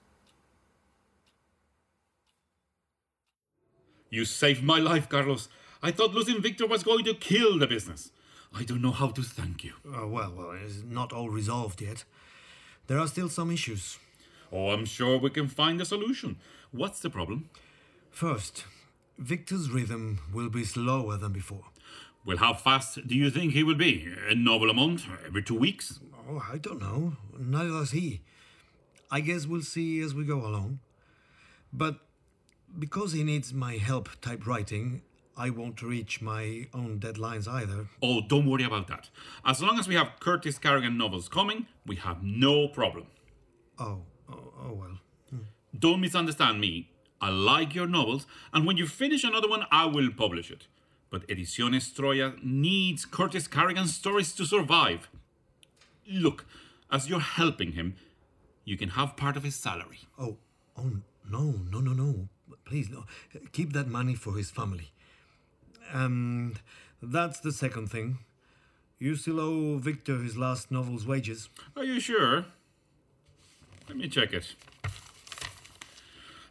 You 4.10 4.25
saved 4.25 4.63
my 4.63 4.80
life, 4.80 5.10
Carlos. 5.10 5.50
I 5.82 5.92
thought 5.92 6.13
losing 6.13 6.42
Victor 6.42 6.66
was 6.66 6.84
going 6.84 7.06
to 7.06 7.13
kill 7.13 7.60
the 7.60 7.68
business. 7.68 8.12
I 8.54 8.63
don't 8.63 8.82
know 8.82 8.92
how 8.92 9.10
to 9.10 9.22
thank 9.22 9.63
you. 9.63 9.74
Uh, 9.86 10.08
well, 10.08 10.34
well, 10.36 10.51
it's 10.51 10.84
not 10.88 11.12
all 11.12 11.30
resolved 11.30 11.82
yet. 11.82 12.04
There 12.88 13.00
are 13.00 13.08
still 13.08 13.30
some 13.30 13.51
issues. 13.51 14.00
Oh, 14.51 14.70
I'm 14.70 14.86
sure 14.86 15.18
we 15.18 15.30
can 15.30 15.48
find 15.48 15.82
a 15.82 15.86
solution. 15.86 16.38
What's 16.72 17.00
the 17.00 17.10
problem? 17.10 17.50
First, 18.12 18.66
Victor's 19.18 19.70
rhythm 19.70 20.20
will 20.34 20.50
be 20.50 20.63
slower 20.63 21.18
than 21.18 21.34
before. 21.34 21.66
Well, 22.25 22.38
how 22.38 22.54
fast 22.54 23.08
do 23.08 23.16
you 23.16 23.30
think 23.30 23.54
he 23.54 23.63
will 23.63 23.75
be? 23.75 24.08
A 24.30 24.36
novel 24.36 24.70
a 24.70 24.74
month? 24.74 25.06
Every 25.25 25.44
two 25.44 25.58
weeks? 25.58 26.00
Oh, 26.30 26.44
I 26.51 26.58
don't 26.58 26.82
know. 26.82 27.13
Neither 27.38 27.70
does 27.70 27.92
he. 27.92 28.22
I 29.10 29.22
guess 29.22 29.46
we'll 29.46 29.62
see 29.62 30.01
as 30.01 30.13
we 30.13 30.25
go 30.25 30.46
along. 30.46 30.80
But 31.72 32.00
because 32.77 33.13
he 33.13 33.24
needs 33.24 33.54
my 33.54 33.77
help 33.77 34.10
typewriting, 34.22 35.01
I 35.38 35.51
won't 35.51 35.82
reach 35.82 36.22
my 36.22 36.68
own 36.74 37.00
deadlines 37.00 37.48
either. 37.48 37.88
Oh, 38.01 38.22
don't 38.27 38.50
worry 38.50 38.63
about 38.63 38.88
that. 38.88 39.10
As 39.46 39.62
long 39.62 39.80
as 39.80 39.88
we 39.88 39.96
have 39.96 40.20
Curtis 40.20 40.58
Carrigan 40.58 40.98
novels 40.98 41.30
coming, 41.30 41.68
we 41.86 41.96
have 41.98 42.24
no 42.24 42.68
problem. 42.68 43.08
Oh, 43.80 44.01
oh, 44.29 44.53
oh 44.63 44.74
well. 44.74 45.00
Don't 45.77 46.01
misunderstand 46.01 46.60
me. 46.60 46.89
I 47.19 47.29
like 47.29 47.75
your 47.75 47.88
novels, 47.88 48.25
and 48.53 48.65
when 48.65 48.77
you 48.77 48.88
finish 48.88 49.24
another 49.24 49.50
one, 49.50 49.65
I 49.72 49.86
will 49.86 50.12
publish 50.12 50.51
it. 50.51 50.67
But 51.10 51.27
Ediciones 51.27 51.93
Troya 51.93 52.41
needs 52.43 53.05
Curtis 53.05 53.48
Carrigan 53.48 53.88
stories 53.88 54.34
to 54.34 54.46
survive. 54.46 55.10
Look, 56.07 56.46
as 56.91 57.10
you're 57.10 57.19
helping 57.19 57.74
him, 57.74 57.96
you 58.65 58.77
can 58.77 58.89
have 58.89 59.17
part 59.17 59.38
of 59.38 59.43
his 59.43 59.55
salary. 59.55 60.00
Oh, 60.19 60.38
oh, 60.77 60.91
no, 61.29 61.55
no, 61.72 61.79
no, 61.79 61.93
no. 61.93 62.27
Please, 62.65 62.89
no. 62.89 63.05
Keep 63.51 63.74
that 63.74 63.88
money 63.88 64.15
for 64.15 64.36
his 64.36 64.51
family. 64.51 64.91
Um, 65.93 66.55
that's 67.01 67.39
the 67.39 67.51
second 67.51 67.89
thing. 67.89 68.19
You 69.00 69.15
still 69.15 69.39
owe 69.39 69.77
Victor 69.77 70.17
his 70.17 70.38
last 70.38 70.72
novel's 70.72 71.05
wages. 71.05 71.50
Are 71.75 71.84
you 71.84 72.00
sure? 72.00 72.46
Let 73.88 73.98
me 73.98 74.08
check 74.10 74.34
it. 74.34 74.56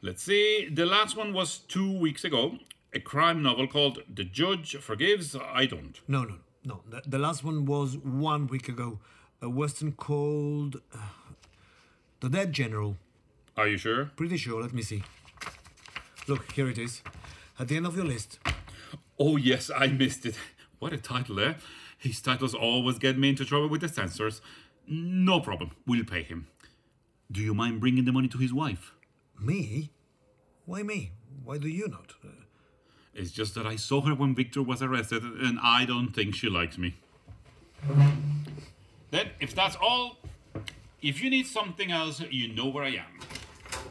Let's 0.02 0.22
see. 0.22 0.68
The 0.72 0.86
last 0.86 1.16
one 1.16 1.32
was 1.32 1.58
two 1.58 1.90
weeks 1.90 2.24
ago. 2.24 2.58
A 2.94 3.00
crime 3.00 3.42
novel 3.42 3.66
called 3.66 4.02
The 4.12 4.24
Judge 4.24 4.76
Forgives, 4.76 5.36
I 5.36 5.66
Don't. 5.66 6.00
No, 6.08 6.24
no, 6.24 6.36
no. 6.64 6.80
The, 6.88 7.02
the 7.06 7.18
last 7.18 7.44
one 7.44 7.66
was 7.66 7.96
one 7.98 8.46
week 8.46 8.68
ago. 8.68 9.00
A 9.42 9.50
western 9.50 9.92
called 9.92 10.80
uh, 10.94 10.98
The 12.20 12.30
Dead 12.30 12.52
General. 12.52 12.96
Are 13.56 13.68
you 13.68 13.76
sure? 13.76 14.06
Pretty 14.16 14.36
sure. 14.38 14.62
Let 14.62 14.72
me 14.72 14.82
see. 14.82 15.02
Look, 16.26 16.52
here 16.52 16.68
it 16.68 16.78
is. 16.78 17.02
At 17.58 17.68
the 17.68 17.76
end 17.76 17.86
of 17.86 17.96
your 17.96 18.06
list. 18.06 18.38
Oh, 19.18 19.36
yes, 19.36 19.70
I 19.74 19.88
missed 19.88 20.24
it. 20.26 20.36
What 20.78 20.92
a 20.92 20.98
title, 20.98 21.40
eh? 21.40 21.54
His 21.96 22.20
titles 22.20 22.54
always 22.54 22.98
get 22.98 23.16
me 23.16 23.30
into 23.30 23.46
trouble 23.46 23.70
with 23.70 23.80
the 23.80 23.88
censors. 23.88 24.42
No 24.86 25.40
problem. 25.40 25.70
We'll 25.86 26.04
pay 26.04 26.22
him. 26.22 26.48
Do 27.30 27.40
you 27.40 27.54
mind 27.54 27.80
bringing 27.80 28.04
the 28.04 28.12
money 28.12 28.28
to 28.28 28.38
his 28.38 28.52
wife? 28.52 28.92
Me? 29.40 29.90
Why 30.64 30.82
me? 30.82 31.12
Why 31.44 31.58
do 31.58 31.68
you 31.68 31.88
not? 31.88 32.14
Uh, 32.24 32.28
It's 33.14 33.30
just 33.30 33.54
that 33.54 33.66
I 33.66 33.76
saw 33.76 34.02
her 34.02 34.14
when 34.14 34.34
Victor 34.34 34.62
was 34.62 34.82
arrested, 34.82 35.22
and 35.22 35.58
I 35.62 35.84
don't 35.86 36.12
think 36.12 36.34
she 36.34 36.48
likes 36.48 36.76
me. 36.78 36.94
Then, 39.10 39.30
if 39.40 39.54
that's 39.54 39.76
all, 39.76 40.18
if 41.02 41.22
you 41.22 41.30
need 41.30 41.46
something 41.46 41.90
else, 41.90 42.20
you 42.30 42.52
know 42.52 42.66
where 42.68 42.84
I 42.84 42.90
am. 43.04 43.12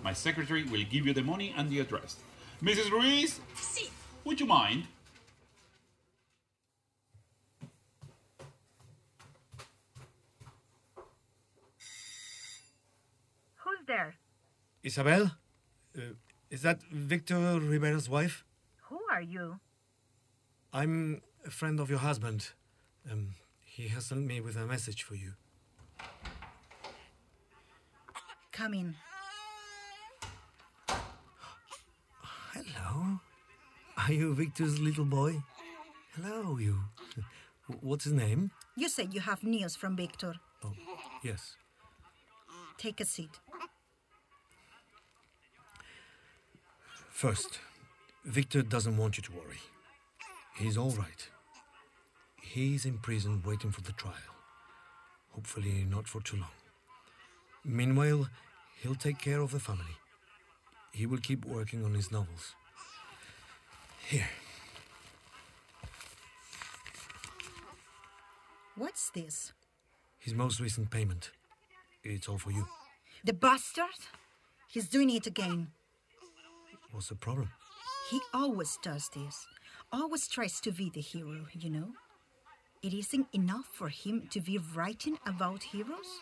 My 0.03 0.13
secretary 0.13 0.63
will 0.63 0.83
give 0.83 1.05
you 1.07 1.13
the 1.13 1.23
money 1.23 1.53
and 1.57 1.69
the 1.69 1.79
address. 1.79 2.17
Mrs. 2.61 2.91
Ruiz? 2.91 3.39
Would 4.25 4.39
you 4.39 4.45
mind? 4.45 4.87
There? 13.87 14.15
Isabel? 14.83 15.31
Uh, 15.97 16.01
is 16.49 16.61
that 16.61 16.81
Victor 16.91 17.35
Rivera's 17.35 18.09
wife? 18.09 18.43
Who 18.89 18.99
are 19.11 19.21
you? 19.21 19.59
I'm 20.73 21.21
a 21.45 21.49
friend 21.49 21.79
of 21.79 21.89
your 21.89 21.99
husband. 21.99 22.49
Um, 23.11 23.35
he 23.65 23.87
has 23.89 24.05
sent 24.05 24.25
me 24.25 24.41
with 24.41 24.55
a 24.55 24.65
message 24.65 25.03
for 25.03 25.15
you. 25.15 25.33
Come 28.51 28.73
in. 28.73 28.95
Hello. 32.53 33.19
Are 33.97 34.13
you 34.13 34.33
Victor's 34.33 34.79
little 34.79 35.05
boy? 35.05 35.43
Hello, 36.15 36.57
you. 36.57 36.79
What's 37.81 38.05
his 38.05 38.13
name? 38.13 38.51
You 38.77 38.87
said 38.87 39.13
you 39.13 39.21
have 39.21 39.43
news 39.43 39.75
from 39.75 39.97
Victor. 39.97 40.35
Oh, 40.63 40.73
yes. 41.23 41.55
Take 42.77 43.01
a 43.01 43.05
seat. 43.05 43.39
First, 47.15 47.59
Victor 48.25 48.61
doesn't 48.61 48.97
want 48.97 49.15
you 49.15 49.23
to 49.23 49.31
worry. 49.31 49.61
He's 50.57 50.77
all 50.77 50.91
right. 50.91 51.29
He's 52.41 52.83
in 52.83 52.97
prison 52.97 53.41
waiting 53.45 53.71
for 53.71 53.79
the 53.79 53.93
trial. 53.93 54.35
Hopefully, 55.31 55.87
not 55.89 56.09
for 56.09 56.19
too 56.21 56.35
long. 56.35 56.57
Meanwhile, 57.63 58.27
he'll 58.81 58.95
take 58.95 59.17
care 59.17 59.39
of 59.39 59.51
the 59.51 59.61
family. 59.61 59.95
He 60.91 61.05
will 61.05 61.19
keep 61.19 61.45
working 61.45 61.85
on 61.85 61.93
his 61.93 62.11
novels. 62.11 62.53
Here. 64.09 64.27
What's 68.75 69.09
this? 69.11 69.53
His 70.19 70.33
most 70.33 70.59
recent 70.59 70.91
payment. 70.91 71.31
It's 72.03 72.27
all 72.27 72.39
for 72.39 72.51
you. 72.51 72.67
The 73.23 73.31
bastard? 73.31 73.99
He's 74.67 74.89
doing 74.89 75.09
it 75.09 75.25
again. 75.25 75.71
What's 76.95 77.09
the 77.09 77.15
problem? 77.15 77.49
He 78.09 78.21
always 78.33 78.79
does 78.81 79.09
this. 79.09 79.47
Always 79.91 80.29
tries 80.29 80.61
to 80.61 80.71
be 80.71 80.89
the 80.89 81.01
hero, 81.01 81.45
you 81.51 81.69
know? 81.69 81.89
It 82.81 82.93
isn't 82.93 83.27
enough 83.33 83.67
for 83.73 83.89
him 83.89 84.29
to 84.29 84.39
be 84.39 84.57
writing 84.73 85.17
about 85.25 85.63
heroes? 85.63 86.21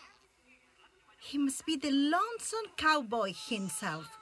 He 1.20 1.38
must 1.38 1.64
be 1.64 1.76
the 1.76 1.92
lonesome 1.92 2.72
cowboy 2.76 3.34
himself. 3.48 4.18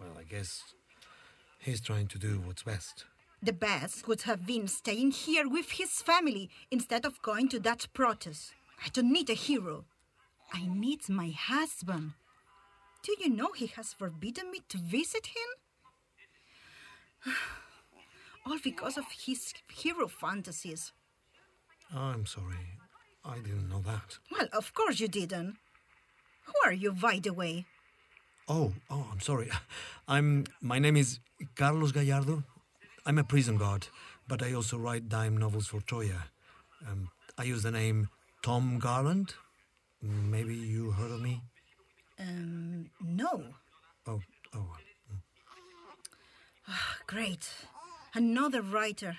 Well, 0.00 0.16
I 0.18 0.24
guess 0.24 0.74
he's 1.60 1.80
trying 1.80 2.08
to 2.08 2.18
do 2.18 2.42
what's 2.44 2.64
best. 2.64 3.04
The 3.40 3.52
best 3.52 4.08
would 4.08 4.22
have 4.22 4.44
been 4.44 4.66
staying 4.66 5.12
here 5.12 5.48
with 5.48 5.70
his 5.70 6.02
family 6.02 6.50
instead 6.72 7.06
of 7.06 7.22
going 7.22 7.48
to 7.50 7.60
that 7.60 7.86
protest. 7.94 8.54
I 8.84 8.88
don't 8.88 9.12
need 9.12 9.30
a 9.30 9.34
hero. 9.34 9.84
I 10.52 10.66
need 10.66 11.08
my 11.08 11.30
husband. 11.30 12.14
Do 13.02 13.14
you 13.20 13.30
know 13.30 13.52
he 13.52 13.66
has 13.68 13.92
forbidden 13.92 14.50
me 14.50 14.60
to 14.68 14.78
visit 14.78 15.26
him? 15.26 15.48
All 18.46 18.58
because 18.62 18.96
of 18.96 19.04
his 19.26 19.52
hero 19.72 20.08
fantasies. 20.08 20.92
I'm 21.94 22.26
sorry. 22.26 22.78
I 23.24 23.36
didn't 23.38 23.68
know 23.68 23.82
that. 23.86 24.18
Well, 24.30 24.48
of 24.52 24.72
course 24.74 25.00
you 25.00 25.08
didn't. 25.08 25.56
Who 26.46 26.52
are 26.64 26.72
you, 26.72 26.92
by 26.92 27.20
the 27.22 27.32
way? 27.32 27.66
Oh, 28.48 28.72
oh, 28.90 29.06
I'm 29.12 29.20
sorry. 29.20 29.50
I'm. 30.08 30.44
My 30.62 30.78
name 30.78 30.96
is 30.96 31.20
Carlos 31.56 31.92
Gallardo. 31.92 32.42
I'm 33.04 33.18
a 33.18 33.24
prison 33.24 33.58
guard, 33.58 33.88
but 34.26 34.42
I 34.42 34.54
also 34.54 34.78
write 34.78 35.08
dime 35.08 35.36
novels 35.36 35.66
for 35.66 35.80
Troya. 35.80 36.22
Um, 36.86 37.10
I 37.36 37.44
use 37.44 37.62
the 37.62 37.70
name 37.70 38.08
Tom 38.42 38.78
Garland. 38.78 39.34
Maybe 40.02 40.54
you 40.54 40.92
heard 40.92 41.10
of 41.10 41.20
me? 41.20 41.42
Um, 42.18 42.90
no. 43.00 43.44
Oh, 44.06 44.20
oh. 44.54 44.76
Great. 47.06 47.48
Another 48.14 48.62
writer. 48.62 49.16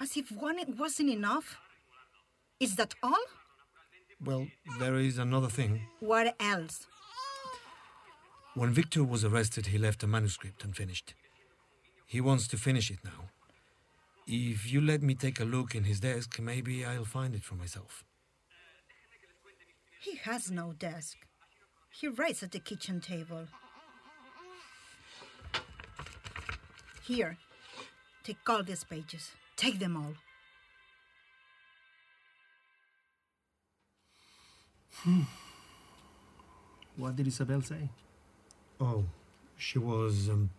As 0.00 0.16
if 0.16 0.30
one 0.30 0.58
wasn't 0.78 1.10
enough. 1.10 1.56
Is 2.60 2.76
that 2.76 2.94
all? 3.02 3.24
Well, 4.24 4.46
there 4.78 4.96
is 4.96 5.18
another 5.18 5.48
thing. 5.48 5.82
What 6.00 6.34
else? 6.40 6.86
When 8.54 8.72
Victor 8.72 9.04
was 9.04 9.24
arrested, 9.24 9.66
he 9.66 9.78
left 9.78 10.02
a 10.02 10.06
manuscript 10.06 10.64
unfinished. 10.64 11.14
He 12.06 12.20
wants 12.20 12.48
to 12.48 12.56
finish 12.56 12.90
it 12.90 12.98
now. 13.04 13.30
If 14.26 14.70
you 14.72 14.80
let 14.80 15.02
me 15.02 15.14
take 15.14 15.40
a 15.40 15.44
look 15.44 15.74
in 15.74 15.84
his 15.84 16.00
desk, 16.00 16.38
maybe 16.40 16.84
I'll 16.84 17.04
find 17.04 17.34
it 17.34 17.44
for 17.44 17.54
myself. 17.54 18.04
He 20.00 20.16
has 20.16 20.50
no 20.50 20.72
desk. 20.72 21.18
He 22.00 22.06
writes 22.06 22.44
at 22.44 22.52
the 22.52 22.60
kitchen 22.60 23.00
table. 23.00 23.48
Here, 27.04 27.36
take 28.22 28.36
all 28.48 28.62
these 28.62 28.84
pages. 28.84 29.32
Take 29.56 29.80
them 29.80 29.96
all. 29.96 30.14
What 36.96 37.16
did 37.16 37.26
Isabel 37.26 37.62
say? 37.62 37.88
Oh, 38.80 39.04
she 39.56 39.80
was 39.80 40.28
um, 40.28 40.50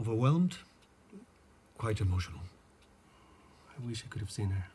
overwhelmed, 0.00 0.56
quite 1.78 2.00
emotional. 2.00 2.40
I 3.70 3.86
wish 3.86 4.02
I 4.04 4.08
could 4.08 4.22
have 4.22 4.30
seen 4.30 4.50
her. 4.50 4.66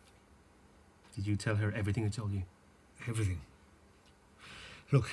Did 1.15 1.27
you 1.27 1.35
tell 1.35 1.55
her 1.55 1.73
everything 1.75 2.05
I 2.05 2.09
told 2.09 2.31
you? 2.31 2.43
Everything. 3.07 3.41
Look, 4.91 5.09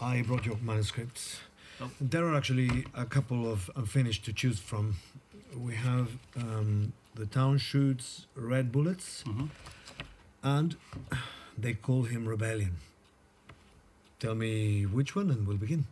I 0.00 0.22
brought 0.22 0.46
your 0.46 0.56
manuscripts. 0.62 1.40
Oh. 1.80 1.90
There 2.00 2.26
are 2.26 2.34
actually 2.36 2.86
a 2.94 3.04
couple 3.04 3.50
of 3.50 3.70
unfinished 3.76 4.24
to 4.26 4.32
choose 4.32 4.58
from. 4.60 4.96
We 5.56 5.74
have 5.74 6.10
um, 6.36 6.92
the 7.14 7.26
town 7.26 7.58
shoots 7.58 8.26
red 8.34 8.70
bullets, 8.72 9.24
Mhm. 9.26 9.48
and 10.42 10.76
they 11.58 11.74
call 11.74 12.04
him 12.04 12.28
rebellion. 12.28 12.76
Tell 14.20 14.34
me 14.34 14.86
which 14.86 15.14
one, 15.16 15.30
and 15.30 15.46
we'll 15.46 15.56
begin. 15.58 15.86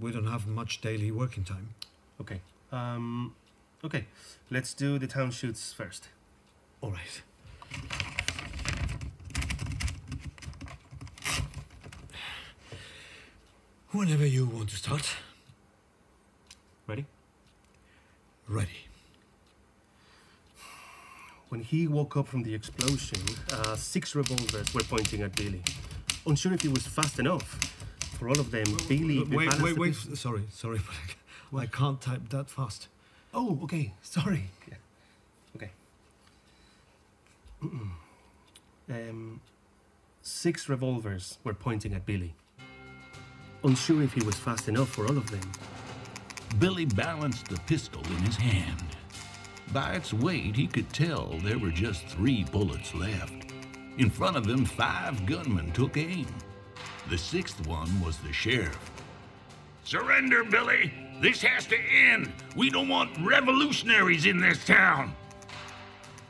We 0.00 0.12
don't 0.12 0.26
have 0.26 0.46
much 0.46 0.80
daily 0.80 1.10
working 1.10 1.44
time. 1.44 1.74
Okay. 2.20 2.40
Um, 2.70 3.34
okay. 3.82 4.04
Let's 4.50 4.74
do 4.74 4.98
the 4.98 5.06
town 5.06 5.30
shoots 5.30 5.72
first. 5.72 6.08
All 6.80 6.90
right. 6.92 7.22
Whenever 13.98 14.24
you 14.24 14.46
want 14.46 14.68
to 14.68 14.76
start. 14.76 15.16
Ready? 16.86 17.04
Ready. 18.46 18.86
When 21.48 21.62
he 21.62 21.88
woke 21.88 22.16
up 22.16 22.28
from 22.28 22.44
the 22.44 22.54
explosion, 22.54 23.18
uh, 23.50 23.74
six 23.74 24.14
revolvers 24.14 24.72
were 24.72 24.84
pointing 24.84 25.22
at 25.22 25.34
Billy. 25.34 25.64
Unsure 26.24 26.52
if 26.52 26.62
he 26.62 26.68
was 26.68 26.86
fast 26.86 27.18
enough. 27.18 27.58
For 28.20 28.28
all 28.28 28.38
of 28.38 28.52
them, 28.52 28.66
Billy. 28.86 29.24
Wait, 29.24 29.50
balanced 29.50 29.62
wait, 29.62 29.76
wait. 29.76 29.94
Sorry, 29.96 30.44
sorry, 30.52 30.78
but 30.86 30.94
I, 30.94 31.08
ca- 31.08 31.58
I 31.58 31.66
can't 31.66 32.00
type 32.00 32.28
that 32.28 32.48
fast. 32.48 32.86
Oh, 33.34 33.58
okay. 33.64 33.94
Sorry. 34.02 34.44
Yeah. 34.68 34.76
Okay. 35.56 35.70
um, 38.90 39.40
six 40.22 40.68
revolvers 40.68 41.38
were 41.42 41.52
pointing 41.52 41.94
at 41.94 42.06
Billy. 42.06 42.34
Unsure 43.64 44.02
if 44.02 44.12
he 44.12 44.24
was 44.24 44.36
fast 44.36 44.68
enough 44.68 44.88
for 44.88 45.04
all 45.06 45.16
of 45.16 45.30
them. 45.30 45.50
Billy 46.58 46.84
balanced 46.84 47.48
the 47.48 47.60
pistol 47.66 48.02
in 48.04 48.16
his 48.18 48.36
hand. 48.36 48.84
By 49.72 49.94
its 49.94 50.14
weight, 50.14 50.56
he 50.56 50.66
could 50.66 50.92
tell 50.92 51.36
there 51.42 51.58
were 51.58 51.70
just 51.70 52.06
three 52.06 52.44
bullets 52.44 52.94
left. 52.94 53.52
In 53.98 54.10
front 54.10 54.36
of 54.36 54.46
him, 54.46 54.64
five 54.64 55.26
gunmen 55.26 55.72
took 55.72 55.96
aim. 55.96 56.26
The 57.10 57.18
sixth 57.18 57.66
one 57.66 58.00
was 58.00 58.18
the 58.18 58.32
sheriff. 58.32 58.78
Surrender, 59.84 60.44
Billy! 60.44 60.92
This 61.20 61.42
has 61.42 61.66
to 61.66 61.76
end! 61.76 62.32
We 62.54 62.70
don't 62.70 62.88
want 62.88 63.18
revolutionaries 63.20 64.26
in 64.26 64.38
this 64.38 64.64
town! 64.64 65.14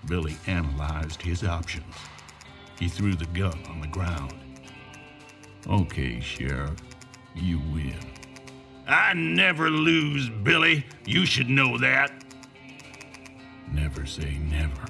Billy 0.06 0.36
analyzed 0.46 1.20
his 1.20 1.44
options. 1.44 1.94
He 2.78 2.88
threw 2.88 3.14
the 3.14 3.26
gun 3.26 3.60
on 3.68 3.80
the 3.80 3.88
ground. 3.88 4.34
Okay, 5.68 6.20
Sheriff, 6.20 6.80
you 7.40 7.58
win. 7.72 7.98
I 8.86 9.12
never 9.14 9.70
lose, 9.70 10.28
Billy. 10.28 10.84
You 11.04 11.26
should 11.26 11.48
know 11.50 11.78
that. 11.78 12.12
Never 13.72 14.06
say 14.06 14.38
never, 14.38 14.86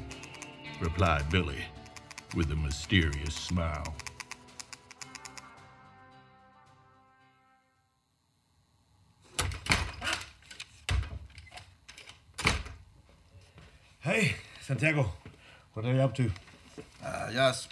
replied 0.81 1.29
Billy 1.31 1.65
with 2.37 2.51
a 2.53 2.57
mysterious 2.57 3.35
smile. 3.35 3.95
Hey, 14.01 14.37
Santiago, 14.63 15.13
what 15.75 15.85
are 15.85 15.93
you 15.93 16.01
up 16.01 16.15
to? 16.15 16.31
Uh, 17.05 17.33
just 17.33 17.69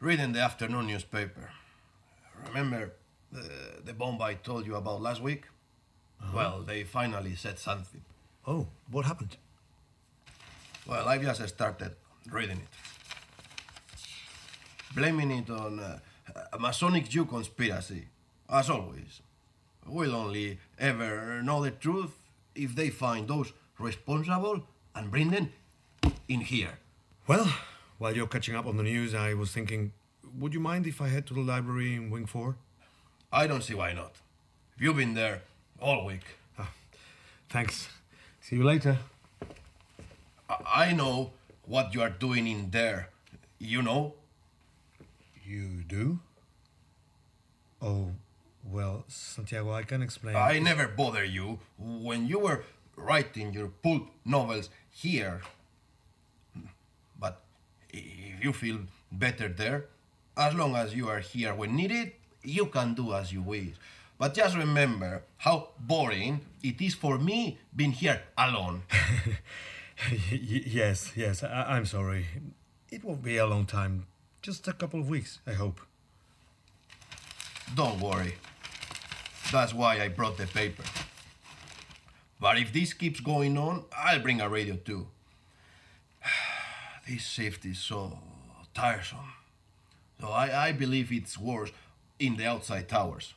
reading 0.00 0.32
the 0.32 0.40
afternoon 0.40 0.86
newspaper. 0.86 1.50
Remember 2.48 2.92
the, 3.34 3.82
the 3.84 3.92
bomb 3.92 4.22
I 4.22 4.34
told 4.34 4.66
you 4.66 4.76
about 4.76 5.02
last 5.02 5.20
week? 5.20 5.44
Well, 6.32 6.62
they 6.62 6.84
finally 6.84 7.34
said 7.34 7.58
something. 7.58 8.00
Oh, 8.46 8.68
what 8.90 9.04
happened? 9.04 9.36
Well, 10.86 11.06
I've 11.08 11.22
just 11.22 11.46
started 11.48 11.96
reading 12.30 12.58
it. 12.58 12.68
Blaming 14.94 15.30
it 15.32 15.50
on 15.50 15.80
uh, 15.80 15.98
a 16.52 16.58
Masonic 16.58 17.08
Jew 17.08 17.24
conspiracy, 17.24 18.08
as 18.48 18.70
always. 18.70 19.20
We'll 19.86 20.14
only 20.14 20.58
ever 20.78 21.42
know 21.42 21.62
the 21.62 21.72
truth 21.72 22.16
if 22.54 22.74
they 22.74 22.90
find 22.90 23.28
those 23.28 23.52
responsible 23.78 24.62
and 24.94 25.10
bring 25.10 25.30
them 25.30 25.50
in 26.28 26.40
here. 26.40 26.78
Well, 27.26 27.52
while 27.98 28.14
you're 28.14 28.28
catching 28.28 28.54
up 28.54 28.66
on 28.66 28.76
the 28.76 28.82
news, 28.82 29.14
I 29.14 29.34
was 29.34 29.50
thinking, 29.50 29.92
would 30.38 30.54
you 30.54 30.60
mind 30.60 30.86
if 30.86 31.00
I 31.00 31.08
head 31.08 31.26
to 31.26 31.34
the 31.34 31.40
library 31.40 31.94
in 31.94 32.10
Wing 32.10 32.26
4? 32.26 32.56
I 33.34 33.48
don't 33.48 33.62
see 33.62 33.74
why 33.74 33.92
not. 33.92 34.12
You've 34.78 34.96
been 34.96 35.14
there 35.14 35.42
all 35.80 36.04
week. 36.06 36.22
Ah, 36.58 36.70
thanks. 37.48 37.88
See 38.40 38.56
you 38.56 38.62
later. 38.64 38.98
I- 40.48 40.86
I 40.86 40.92
know 40.92 41.32
what 41.66 41.94
you 41.94 42.02
are 42.02 42.10
doing 42.26 42.46
in 42.46 42.70
there. 42.70 43.08
You 43.58 43.82
know? 43.82 44.14
You 45.44 45.82
do? 45.82 46.20
Oh, 47.82 48.12
well, 48.62 49.04
Santiago, 49.08 49.72
I 49.72 49.82
can 49.82 50.00
explain. 50.02 50.36
I 50.36 50.58
never 50.60 50.86
bother 50.86 51.24
you 51.24 51.58
when 51.76 52.28
you 52.28 52.38
were 52.38 52.64
writing 52.96 53.52
your 53.52 53.68
pulp 53.68 54.08
novels 54.24 54.70
here. 54.90 55.42
But 57.18 57.42
if 57.90 58.44
you 58.44 58.52
feel 58.52 58.78
better 59.10 59.48
there, 59.48 59.86
as 60.36 60.54
long 60.54 60.76
as 60.76 60.94
you 60.94 61.08
are 61.08 61.20
here 61.20 61.52
when 61.54 61.74
needed, 61.76 62.12
you 62.44 62.66
can 62.66 62.94
do 62.94 63.14
as 63.14 63.32
you 63.32 63.42
wish. 63.42 63.74
But 64.18 64.34
just 64.34 64.56
remember 64.56 65.22
how 65.38 65.68
boring 65.78 66.40
it 66.62 66.80
is 66.80 66.94
for 66.94 67.18
me 67.18 67.58
being 67.74 67.92
here 67.92 68.22
alone. 68.38 68.82
Yes, 70.30 71.12
yes, 71.16 71.42
I- 71.44 71.76
I'm 71.76 71.86
sorry. 71.86 72.26
It 72.90 73.04
won't 73.04 73.22
be 73.22 73.36
a 73.36 73.46
long 73.46 73.64
time. 73.64 74.06
Just 74.42 74.66
a 74.68 74.72
couple 74.72 75.00
of 75.00 75.08
weeks, 75.08 75.38
I 75.46 75.52
hope. 75.52 75.80
Don't 77.74 78.00
worry. 78.00 78.34
That's 79.52 79.72
why 79.72 80.00
I 80.00 80.08
brought 80.08 80.36
the 80.36 80.46
paper. 80.46 80.82
But 82.40 82.58
if 82.58 82.72
this 82.72 82.92
keeps 82.92 83.20
going 83.20 83.56
on, 83.56 83.84
I'll 83.96 84.20
bring 84.20 84.40
a 84.40 84.48
radio 84.48 84.76
too. 84.76 85.06
This 87.08 87.22
shift 87.22 87.64
is 87.66 87.78
so 87.78 88.18
tiresome. 88.74 89.32
So 90.20 90.28
I, 90.28 90.68
I 90.68 90.72
believe 90.72 91.12
it's 91.12 91.36
worse 91.38 91.70
in 92.18 92.36
the 92.36 92.46
outside 92.46 92.88
towers. 92.88 93.34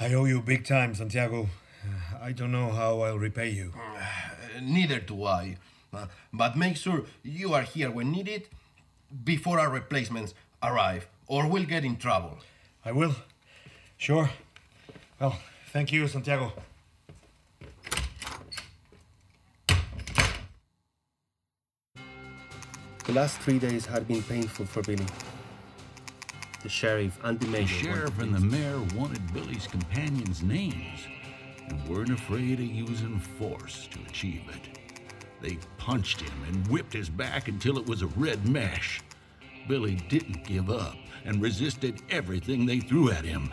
I 0.00 0.14
owe 0.14 0.24
you 0.24 0.40
big 0.40 0.64
time, 0.64 0.94
Santiago. 0.94 1.48
I 2.20 2.32
don't 2.32 2.52
know 2.52 2.70
how 2.70 3.00
I'll 3.00 3.18
repay 3.18 3.50
you. 3.50 3.72
Uh, 3.76 4.60
Neither 4.60 5.00
do 5.00 5.24
I. 5.24 5.56
Uh, 5.92 6.06
but 6.32 6.56
make 6.56 6.76
sure 6.76 7.04
you 7.22 7.52
are 7.52 7.62
here 7.62 7.90
when 7.90 8.10
needed 8.10 8.48
before 9.24 9.58
our 9.60 9.68
replacements 9.70 10.34
arrive, 10.62 11.06
or 11.26 11.46
we'll 11.48 11.64
get 11.64 11.84
in 11.84 11.96
trouble. 11.96 12.38
I 12.84 12.92
will. 12.92 13.14
Sure. 13.98 14.30
Well, 15.20 15.38
thank 15.72 15.92
you, 15.92 16.08
Santiago. 16.08 16.52
The 23.04 23.12
last 23.12 23.38
three 23.40 23.58
days 23.58 23.86
had 23.86 24.06
been 24.08 24.22
painful 24.22 24.66
for 24.66 24.82
Billy. 24.82 25.06
The 26.62 26.68
sheriff 26.68 27.18
and 27.24 27.40
the 27.40 27.46
The 27.46 27.52
mayor. 27.52 27.66
sheriff 27.66 28.18
and 28.20 28.34
the 28.34 28.40
mayor 28.40 28.78
wanted 28.94 29.32
Billy's 29.32 29.66
companions' 29.66 30.42
names 30.42 31.00
and 31.68 31.88
weren't 31.88 32.10
afraid 32.10 32.60
of 32.60 32.66
using 32.66 33.18
force 33.18 33.88
to 33.88 33.98
achieve 34.08 34.42
it. 34.48 34.78
They 35.40 35.58
punched 35.76 36.20
him 36.20 36.32
and 36.46 36.66
whipped 36.68 36.92
his 36.92 37.08
back 37.08 37.48
until 37.48 37.78
it 37.78 37.86
was 37.86 38.02
a 38.02 38.06
red 38.06 38.48
mesh. 38.48 39.00
Billy 39.66 39.96
didn't 40.08 40.44
give 40.44 40.70
up 40.70 40.94
and 41.24 41.42
resisted 41.42 42.00
everything 42.10 42.64
they 42.64 42.78
threw 42.78 43.10
at 43.10 43.24
him. 43.24 43.50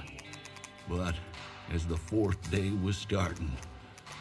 But 0.88 1.16
as 1.72 1.86
the 1.88 1.98
fourth 1.98 2.52
day 2.52 2.72
was 2.72 2.96
starting, 2.98 3.52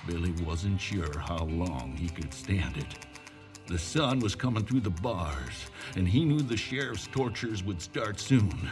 Billy 0.06 0.32
wasn't 0.44 0.80
sure 0.80 1.18
how 1.18 1.44
long 1.44 1.94
he 1.96 2.08
could 2.08 2.32
stand 2.32 2.78
it. 2.78 3.06
The 3.68 3.78
sun 3.78 4.18
was 4.20 4.34
coming 4.34 4.64
through 4.64 4.80
the 4.80 4.90
bars, 4.90 5.66
and 5.94 6.08
he 6.08 6.24
knew 6.24 6.40
the 6.40 6.56
sheriff's 6.56 7.06
tortures 7.06 7.62
would 7.62 7.82
start 7.82 8.18
soon. 8.18 8.70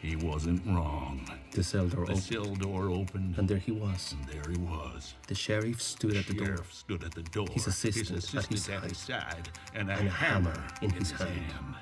He 0.00 0.16
wasn't 0.16 0.62
wrong. 0.66 1.28
The 1.50 1.62
cell 1.62 1.88
door 1.88 2.06
The 2.06 2.12
opened. 2.12 2.22
cell 2.24 2.54
door 2.54 2.88
opened, 2.88 3.34
And 3.36 3.46
there 3.48 3.58
he 3.58 3.72
was. 3.72 4.14
and 4.18 4.24
there 4.28 4.50
he 4.50 4.56
was. 4.58 5.14
The 5.26 5.34
sheriff 5.34 5.82
stood 5.82 6.16
at 6.16 6.26
the 6.26 6.34
door. 6.34 6.46
Sheriff 6.46 6.72
stood 6.72 7.04
at 7.04 7.12
the 7.14 7.22
door. 7.24 7.48
His 7.52 7.66
assistant 7.66 8.10
at 8.12 8.16
assistant 8.18 8.46
his 8.52 8.68
at 8.70 8.84
his 8.84 8.96
side, 8.98 9.48
and 9.74 9.90
a, 9.90 9.94
And 9.94 10.08
a 10.08 10.10
hammer, 10.10 10.50
hammer 10.52 10.68
in 10.82 10.90
his 10.90 11.10
hand. 11.10 11.74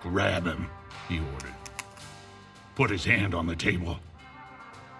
Grab 0.00 0.46
him, 0.46 0.68
he 1.08 1.18
ordered. 1.18 1.54
Put 2.76 2.88
his 2.90 3.04
hand 3.04 3.34
on 3.34 3.46
the 3.46 3.56
table. 3.56 3.98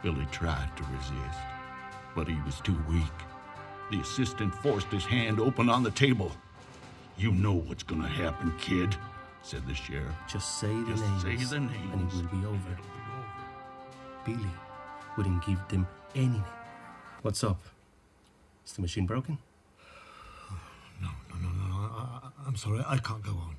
Billy 0.03 0.27
tried 0.33 0.77
to 0.77 0.83
resist, 0.85 1.39
but 2.15 2.29
he 2.29 2.37
was 2.45 2.61
too 2.61 2.77
weak. 2.91 3.05
The 3.91 4.01
assistant 4.01 4.55
forced 4.57 4.89
his 4.89 5.05
hand 5.05 5.41
open 5.41 5.69
on 5.69 5.83
the 5.83 5.91
table. 5.91 6.31
You 7.17 7.33
know 7.33 7.55
what's 7.55 7.83
gonna 7.83 8.07
happen, 8.09 8.53
kid, 8.59 8.95
said 9.43 9.67
the 9.67 9.75
sheriff. 9.75 10.15
Just 10.29 10.59
say 10.61 10.69
the 10.69 10.91
Just 10.93 11.03
names. 11.05 11.23
say 11.23 11.55
the 11.57 11.61
names. 11.61 11.93
And 11.93 12.25
it 12.25 12.33
will 12.33 12.39
be 12.41 12.47
over. 12.47 12.73
It'll 12.73 12.85
be 12.85 14.33
over. 14.33 14.39
Billy 14.39 14.51
wouldn't 15.17 15.45
give 15.47 15.59
them 15.69 15.87
any. 16.15 16.43
What's 17.23 17.43
up? 17.43 17.61
Is 18.67 18.75
the 18.75 18.83
machine 18.83 19.07
broken? 19.07 19.39
No, 21.01 21.09
no, 21.33 21.49
no, 21.49 21.67
no. 21.69 21.75
I, 21.75 22.21
I, 22.25 22.31
I'm 22.47 22.57
sorry. 22.57 22.85
I 22.87 22.99
can't 22.99 23.23
go 23.23 23.33
on. 23.33 23.57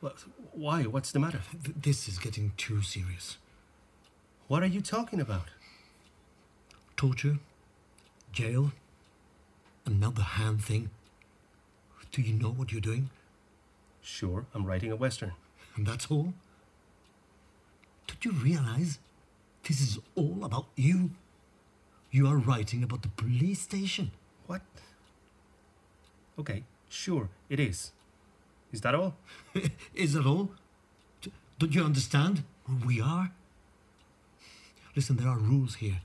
What? 0.00 0.24
Why? 0.52 0.84
What's 0.84 1.12
the 1.12 1.18
matter? 1.18 1.40
Th- 1.62 1.76
this 1.80 2.08
is 2.08 2.18
getting 2.18 2.52
too 2.56 2.82
serious. 2.82 3.36
What 4.48 4.62
are 4.62 4.66
you 4.66 4.80
talking 4.80 5.20
about? 5.20 5.48
Torture, 6.96 7.38
jail, 8.32 8.72
the 9.88 10.22
hand 10.22 10.62
thing. 10.62 10.90
Do 12.12 12.22
you 12.22 12.34
know 12.34 12.50
what 12.50 12.72
you're 12.72 12.80
doing? 12.80 13.10
Sure, 14.02 14.46
I'm 14.54 14.64
writing 14.64 14.92
a 14.92 14.96
western. 14.96 15.32
And 15.76 15.86
that's 15.86 16.06
all? 16.10 16.32
Don't 18.06 18.24
you 18.24 18.32
realize 18.32 18.98
this 19.66 19.80
is 19.80 19.98
all 20.14 20.44
about 20.44 20.66
you? 20.76 21.10
You 22.10 22.26
are 22.26 22.36
writing 22.36 22.82
about 22.82 23.02
the 23.02 23.08
police 23.08 23.60
station. 23.60 24.10
What? 24.46 24.62
Okay, 26.38 26.64
sure, 26.88 27.28
it 27.50 27.60
is. 27.60 27.92
Is 28.72 28.80
that 28.82 28.94
all? 28.94 29.14
Is 29.94 30.12
that 30.14 30.26
all? 30.26 30.50
D- 31.20 31.32
Don't 31.58 31.74
you 31.74 31.82
understand 31.82 32.44
who 32.64 32.86
we 32.86 33.00
are? 33.00 33.30
Listen, 34.94 35.16
there 35.16 35.28
are 35.28 35.38
rules 35.38 35.76
here, 35.76 36.00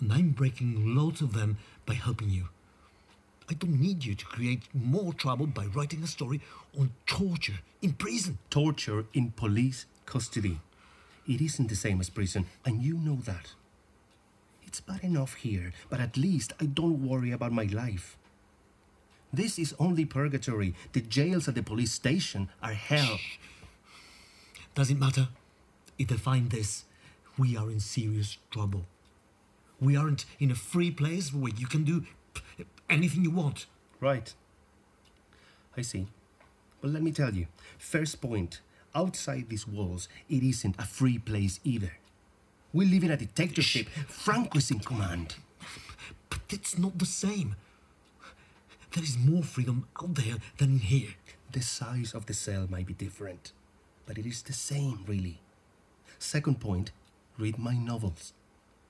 and 0.00 0.12
I'm 0.12 0.30
breaking 0.30 0.94
loads 0.94 1.20
of 1.20 1.32
them 1.32 1.56
by 1.86 1.94
helping 1.94 2.28
you. 2.30 2.48
I 3.50 3.54
don't 3.54 3.80
need 3.80 4.04
you 4.04 4.14
to 4.14 4.24
create 4.24 4.62
more 4.72 5.12
trouble 5.12 5.46
by 5.46 5.66
writing 5.66 6.04
a 6.04 6.06
story 6.06 6.40
on 6.78 6.92
torture 7.04 7.58
in 7.82 7.94
prison. 7.94 8.38
Torture 8.48 9.06
in 9.12 9.32
police 9.32 9.86
custody. 10.06 10.60
It 11.26 11.40
isn't 11.40 11.68
the 11.68 11.74
same 11.74 12.00
as 12.00 12.10
prison, 12.10 12.46
and 12.64 12.80
you 12.80 12.94
know 12.94 13.18
that. 13.24 13.54
It's 14.64 14.80
bad 14.80 15.02
enough 15.02 15.34
here, 15.34 15.72
but 15.88 15.98
at 15.98 16.16
least 16.16 16.52
I 16.60 16.66
don't 16.66 17.04
worry 17.04 17.32
about 17.32 17.50
my 17.50 17.64
life. 17.64 18.16
This 19.32 19.58
is 19.58 19.74
only 19.80 20.04
purgatory. 20.04 20.74
The 20.92 21.00
jails 21.00 21.48
at 21.48 21.56
the 21.56 21.62
police 21.64 21.92
station 21.92 22.50
are 22.62 22.72
hell. 22.72 23.18
Does 24.76 24.92
it 24.92 24.98
matter? 24.98 25.28
If 25.98 26.06
they 26.06 26.16
find 26.16 26.50
this, 26.50 26.84
we 27.36 27.56
are 27.56 27.68
in 27.68 27.80
serious 27.80 28.38
trouble. 28.52 28.86
We 29.80 29.96
aren't 29.96 30.24
in 30.38 30.52
a 30.52 30.54
free 30.54 30.92
place 30.92 31.34
where 31.34 31.52
you 31.56 31.66
can 31.66 31.82
do 31.82 32.04
anything 32.90 33.24
you 33.24 33.30
want. 33.30 33.66
Right. 34.00 34.32
I 35.76 35.82
see. 35.82 36.06
But 36.80 36.90
let 36.90 37.02
me 37.02 37.12
tell 37.12 37.34
you 37.34 37.46
first 37.78 38.20
point 38.20 38.60
outside 38.94 39.48
these 39.48 39.68
walls, 39.68 40.08
it 40.28 40.42
isn't 40.42 40.76
a 40.78 40.84
free 40.84 41.18
place 41.18 41.60
either. 41.64 41.92
We 42.72 42.86
live 42.86 43.04
in 43.04 43.10
a 43.10 43.16
dictatorship. 43.16 43.88
Franco 44.08 44.58
is 44.58 44.70
in 44.70 44.80
command. 44.80 45.36
But 46.28 46.40
it's 46.50 46.78
not 46.78 46.98
the 46.98 47.06
same. 47.06 47.56
There 48.92 49.04
is 49.04 49.18
more 49.18 49.42
freedom 49.42 49.86
out 50.02 50.14
there 50.14 50.36
than 50.58 50.70
in 50.70 50.78
here. 50.78 51.14
The 51.52 51.62
size 51.62 52.12
of 52.14 52.26
the 52.26 52.34
cell 52.34 52.66
might 52.70 52.86
be 52.86 52.94
different, 52.94 53.52
but 54.06 54.18
it 54.18 54.26
is 54.26 54.42
the 54.42 54.52
same, 54.52 55.04
really. 55.06 55.40
Second 56.18 56.60
point 56.60 56.92
read 57.38 57.58
my 57.58 57.74
novels. 57.74 58.32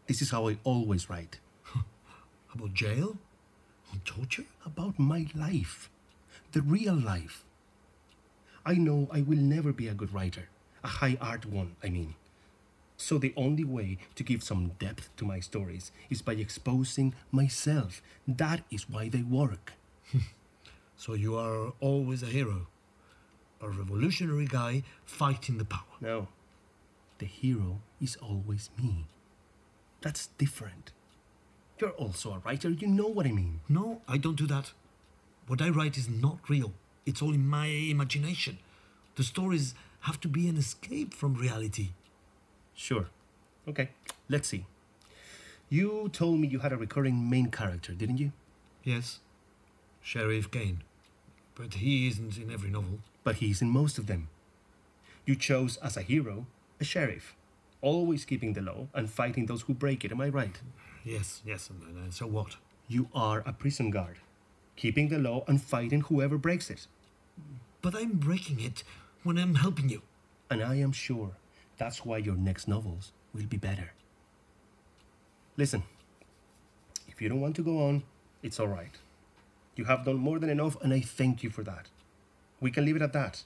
This 0.06 0.20
is 0.20 0.30
how 0.30 0.48
I 0.48 0.58
always 0.64 1.08
write. 1.08 1.38
About 2.54 2.74
jail? 2.74 3.16
On 3.92 4.00
you 4.36 4.46
About 4.64 4.98
my 4.98 5.26
life. 5.34 5.90
The 6.52 6.62
real 6.62 6.94
life. 6.94 7.44
I 8.64 8.74
know 8.74 9.08
I 9.10 9.22
will 9.22 9.38
never 9.38 9.72
be 9.72 9.88
a 9.88 9.94
good 9.94 10.12
writer, 10.12 10.48
a 10.84 10.88
high 10.88 11.16
art 11.20 11.46
one, 11.46 11.76
I 11.82 11.88
mean. 11.88 12.14
So 12.96 13.16
the 13.16 13.32
only 13.36 13.64
way 13.64 13.96
to 14.14 14.22
give 14.22 14.42
some 14.42 14.72
depth 14.78 15.08
to 15.16 15.24
my 15.24 15.40
stories 15.40 15.90
is 16.10 16.20
by 16.20 16.34
exposing 16.34 17.14
myself. 17.32 18.02
That 18.28 18.60
is 18.70 18.90
why 18.90 19.08
they 19.08 19.22
work. 19.22 19.72
so 20.96 21.14
you 21.14 21.34
are 21.36 21.72
always 21.80 22.22
a 22.22 22.26
hero, 22.26 22.66
a 23.60 23.68
revolutionary 23.70 24.46
guy 24.46 24.82
fighting 25.06 25.56
the 25.56 25.64
power. 25.64 25.96
No. 26.00 26.28
The 27.18 27.26
hero 27.26 27.80
is 28.00 28.16
always 28.16 28.70
me. 28.80 29.06
That's 30.02 30.28
different. 30.38 30.92
You're 31.80 31.90
also 31.90 32.34
a 32.34 32.38
writer, 32.44 32.68
you 32.68 32.86
know 32.86 33.06
what 33.06 33.26
I 33.26 33.32
mean. 33.32 33.60
No, 33.68 34.02
I 34.06 34.18
don't 34.18 34.36
do 34.36 34.46
that. 34.48 34.72
What 35.46 35.62
I 35.62 35.70
write 35.70 35.96
is 35.96 36.08
not 36.08 36.38
real. 36.48 36.72
It's 37.06 37.22
all 37.22 37.32
in 37.32 37.46
my 37.46 37.66
imagination. 37.66 38.58
The 39.16 39.22
stories 39.22 39.74
have 40.00 40.20
to 40.20 40.28
be 40.28 40.46
an 40.48 40.58
escape 40.58 41.14
from 41.14 41.34
reality. 41.34 41.90
Sure. 42.74 43.06
Okay, 43.66 43.90
let's 44.28 44.48
see. 44.48 44.66
You 45.70 46.10
told 46.12 46.40
me 46.40 46.48
you 46.48 46.58
had 46.58 46.72
a 46.72 46.76
recurring 46.76 47.30
main 47.30 47.50
character, 47.50 47.92
didn't 47.92 48.18
you? 48.18 48.32
Yes. 48.84 49.20
Sheriff 50.02 50.50
Kane. 50.50 50.82
But 51.54 51.74
he 51.74 52.08
isn't 52.08 52.36
in 52.36 52.52
every 52.52 52.70
novel. 52.70 52.98
But 53.24 53.36
he's 53.36 53.62
in 53.62 53.70
most 53.70 53.96
of 53.96 54.06
them. 54.06 54.28
You 55.24 55.34
chose 55.34 55.76
as 55.78 55.96
a 55.96 56.02
hero 56.02 56.46
a 56.80 56.84
sheriff, 56.84 57.34
always 57.82 58.24
keeping 58.24 58.52
the 58.52 58.62
law 58.62 58.88
and 58.94 59.10
fighting 59.10 59.46
those 59.46 59.62
who 59.62 59.74
break 59.74 60.04
it, 60.04 60.12
am 60.12 60.20
I 60.20 60.28
right? 60.28 60.56
Yes, 61.04 61.42
yes, 61.44 61.70
and, 61.70 61.96
and 61.96 62.14
so 62.14 62.26
what? 62.26 62.56
You 62.88 63.08
are 63.14 63.42
a 63.46 63.52
prison 63.52 63.90
guard, 63.90 64.18
keeping 64.76 65.08
the 65.08 65.18
law 65.18 65.44
and 65.46 65.62
fighting 65.62 66.02
whoever 66.02 66.36
breaks 66.36 66.70
it. 66.70 66.86
But 67.82 67.94
I'm 67.94 68.12
breaking 68.12 68.60
it 68.60 68.82
when 69.22 69.38
I'm 69.38 69.54
helping 69.54 69.88
you. 69.88 70.02
And 70.50 70.62
I 70.62 70.76
am 70.76 70.92
sure 70.92 71.30
that's 71.78 72.04
why 72.04 72.18
your 72.18 72.34
next 72.34 72.66
novels 72.66 73.12
will 73.32 73.46
be 73.46 73.56
better. 73.56 73.92
Listen, 75.56 75.84
if 77.08 77.22
you 77.22 77.28
don't 77.28 77.40
want 77.40 77.56
to 77.56 77.62
go 77.62 77.86
on, 77.86 78.02
it's 78.42 78.58
all 78.58 78.66
right. 78.66 78.98
You 79.76 79.84
have 79.84 80.04
done 80.04 80.16
more 80.16 80.38
than 80.38 80.50
enough, 80.50 80.76
and 80.82 80.92
I 80.92 81.00
thank 81.00 81.42
you 81.42 81.50
for 81.50 81.62
that. 81.62 81.86
We 82.60 82.70
can 82.70 82.84
leave 82.84 82.96
it 82.96 83.02
at 83.02 83.12
that. 83.12 83.44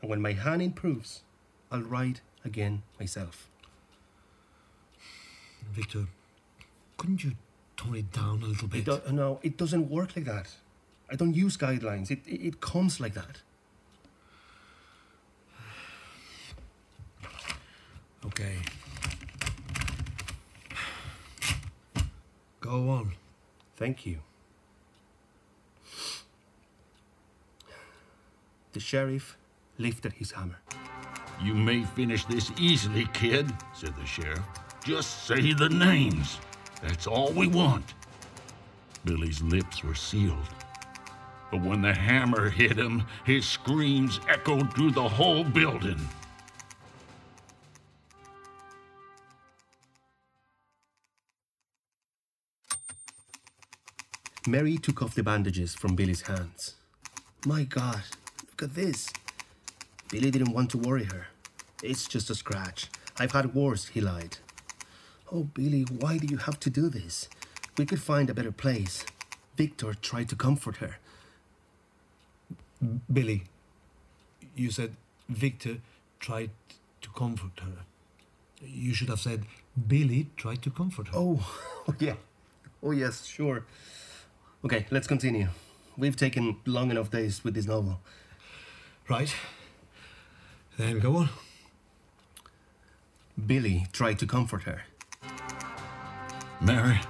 And 0.00 0.10
when 0.10 0.20
my 0.20 0.32
hand 0.32 0.62
improves, 0.62 1.22
I'll 1.72 1.80
write 1.80 2.20
again 2.44 2.82
myself. 3.00 3.48
Victor, 5.72 6.06
couldn't 6.96 7.24
you 7.24 7.32
tone 7.76 7.96
it 7.96 8.12
down 8.12 8.42
a 8.42 8.46
little 8.46 8.68
bit? 8.68 8.86
It 8.88 9.06
do- 9.06 9.12
no, 9.12 9.40
it 9.42 9.56
doesn't 9.56 9.90
work 9.90 10.16
like 10.16 10.24
that. 10.26 10.54
I 11.10 11.16
don't 11.16 11.34
use 11.34 11.56
guidelines. 11.56 12.10
It, 12.10 12.20
it, 12.26 12.46
it 12.46 12.60
comes 12.60 13.00
like 13.00 13.14
that. 13.14 13.40
Okay. 18.26 18.56
Go 22.60 22.88
on. 22.90 23.12
Thank 23.76 24.06
you. 24.06 24.18
The 28.72 28.80
sheriff 28.80 29.36
lifted 29.78 30.14
his 30.14 30.32
hammer. 30.32 30.58
You 31.42 31.54
may 31.54 31.84
finish 31.84 32.24
this 32.24 32.50
easily, 32.58 33.06
kid, 33.12 33.52
said 33.74 33.94
the 33.96 34.06
sheriff. 34.06 34.40
Just 34.84 35.24
say 35.26 35.54
the 35.54 35.70
names. 35.70 36.38
That's 36.82 37.06
all 37.06 37.32
we 37.32 37.46
want. 37.46 37.94
Billy's 39.06 39.40
lips 39.40 39.82
were 39.82 39.94
sealed. 39.94 40.36
But 41.50 41.62
when 41.62 41.80
the 41.80 41.94
hammer 41.94 42.50
hit 42.50 42.76
him, 42.76 43.04
his 43.24 43.46
screams 43.46 44.20
echoed 44.28 44.74
through 44.74 44.90
the 44.90 45.08
whole 45.08 45.42
building. 45.42 45.98
Mary 54.46 54.76
took 54.76 55.00
off 55.00 55.14
the 55.14 55.22
bandages 55.22 55.74
from 55.74 55.96
Billy's 55.96 56.20
hands. 56.20 56.74
My 57.46 57.64
God, 57.64 58.02
look 58.50 58.64
at 58.64 58.74
this. 58.74 59.08
Billy 60.10 60.30
didn't 60.30 60.52
want 60.52 60.70
to 60.72 60.78
worry 60.78 61.04
her. 61.04 61.28
It's 61.82 62.06
just 62.06 62.28
a 62.28 62.34
scratch. 62.34 62.90
I've 63.18 63.32
had 63.32 63.54
worse, 63.54 63.88
he 63.88 64.02
lied. 64.02 64.36
Oh, 65.34 65.42
Billy, 65.42 65.82
why 65.82 66.16
do 66.16 66.28
you 66.28 66.36
have 66.36 66.60
to 66.60 66.70
do 66.70 66.88
this? 66.88 67.28
We 67.76 67.86
could 67.86 68.00
find 68.00 68.30
a 68.30 68.34
better 68.34 68.52
place. 68.52 69.04
Victor 69.56 69.92
tried 69.94 70.28
to 70.28 70.36
comfort 70.36 70.76
her. 70.76 70.98
Billy, 73.12 73.42
you 74.54 74.70
said 74.70 74.94
Victor 75.28 75.78
tried 76.20 76.50
to 77.00 77.10
comfort 77.10 77.58
her. 77.60 77.84
You 78.64 78.94
should 78.94 79.08
have 79.08 79.18
said 79.18 79.44
Billy 79.88 80.28
tried 80.36 80.62
to 80.62 80.70
comfort 80.70 81.08
her. 81.08 81.14
Oh, 81.16 81.44
oh 81.88 81.94
yeah. 81.98 82.14
Oh, 82.80 82.92
yes, 82.92 83.26
sure. 83.26 83.64
Okay, 84.64 84.86
let's 84.92 85.08
continue. 85.08 85.48
We've 85.96 86.16
taken 86.16 86.58
long 86.64 86.92
enough 86.92 87.10
days 87.10 87.42
with 87.42 87.54
this 87.54 87.66
novel. 87.66 87.98
Right. 89.08 89.34
Then 90.78 91.00
go 91.00 91.16
on. 91.16 91.28
Billy 93.46 93.88
tried 93.92 94.20
to 94.20 94.26
comfort 94.26 94.62
her. 94.62 94.82
Mary, 96.60 97.00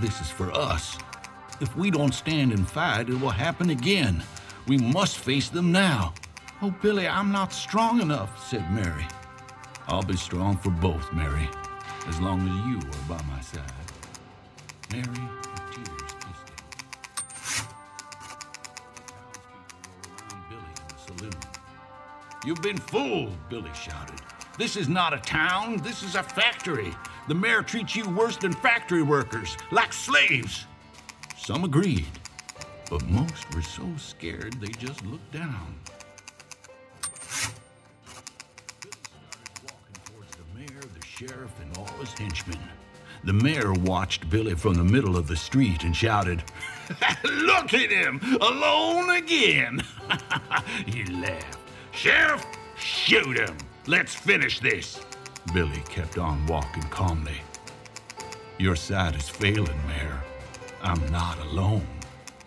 this 0.00 0.20
is 0.20 0.30
for 0.30 0.52
us. 0.52 0.98
If 1.60 1.74
we 1.76 1.90
don't 1.90 2.14
stand 2.14 2.52
and 2.52 2.68
fight, 2.68 3.08
it 3.08 3.20
will 3.20 3.30
happen 3.30 3.70
again. 3.70 4.22
We 4.66 4.78
must 4.78 5.18
face 5.18 5.48
them 5.48 5.72
now. 5.72 6.14
Oh, 6.60 6.74
Billy, 6.82 7.08
I'm 7.08 7.32
not 7.32 7.52
strong 7.52 8.00
enough, 8.00 8.48
said 8.48 8.70
Mary. 8.72 9.06
I'll 9.86 10.02
be 10.02 10.16
strong 10.16 10.56
for 10.56 10.70
both, 10.70 11.12
Mary, 11.12 11.48
as 12.06 12.20
long 12.20 12.40
as 12.40 12.54
you 12.66 12.78
are 12.78 13.08
by 13.08 13.22
my 13.24 13.40
side. 13.40 13.62
Mary, 14.92 15.04
her 15.04 15.72
tears 15.72 16.12
kissed 16.20 16.48
him. 17.58 17.68
Around 20.20 20.42
Billy 20.50 20.72
in 20.76 20.88
the 20.88 20.98
saloon. 21.16 21.40
You've 22.44 22.62
been 22.62 22.78
fooled, 22.78 23.36
Billy 23.48 23.70
shouted. 23.74 24.20
This 24.58 24.76
is 24.76 24.88
not 24.88 25.14
a 25.14 25.18
town, 25.18 25.78
this 25.78 26.02
is 26.02 26.14
a 26.16 26.22
factory. 26.22 26.94
The 27.28 27.34
mayor 27.34 27.62
treats 27.62 27.94
you 27.94 28.08
worse 28.08 28.38
than 28.38 28.54
factory 28.54 29.02
workers, 29.02 29.58
like 29.70 29.92
slaves. 29.92 30.64
Some 31.36 31.62
agreed, 31.62 32.06
but 32.88 33.06
most 33.06 33.54
were 33.54 33.60
so 33.60 33.86
scared 33.98 34.54
they 34.54 34.68
just 34.68 35.04
looked 35.04 35.30
down. 35.30 35.74
Billy 38.80 38.94
started 39.20 39.60
walking 39.62 39.96
towards 40.06 40.30
the 40.36 40.58
mayor, 40.58 40.80
the 40.80 41.06
sheriff, 41.06 41.52
and 41.60 41.76
all 41.76 41.98
his 42.00 42.14
henchmen. 42.14 42.58
The 43.24 43.34
mayor 43.34 43.74
watched 43.74 44.30
Billy 44.30 44.54
from 44.54 44.72
the 44.74 44.84
middle 44.84 45.18
of 45.18 45.28
the 45.28 45.36
street 45.36 45.84
and 45.84 45.94
shouted, 45.94 46.42
Look 47.24 47.74
at 47.74 47.90
him, 47.90 48.20
alone 48.40 49.10
again! 49.10 49.82
he 50.86 51.04
laughed. 51.04 51.58
Sheriff, 51.90 52.46
shoot 52.78 53.36
him! 53.38 53.54
Let's 53.86 54.14
finish 54.14 54.60
this! 54.60 54.98
Billy 55.52 55.82
kept 55.88 56.18
on 56.18 56.44
walking 56.46 56.82
calmly. 56.84 57.40
Your 58.58 58.76
side 58.76 59.14
is 59.16 59.28
failing, 59.28 59.78
Mayor. 59.86 60.22
I'm 60.82 61.10
not 61.10 61.38
alone. 61.38 61.86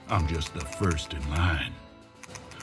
I'm 0.09 0.27
just 0.27 0.53
the 0.53 0.65
first 0.65 1.13
in 1.13 1.29
line. 1.29 1.73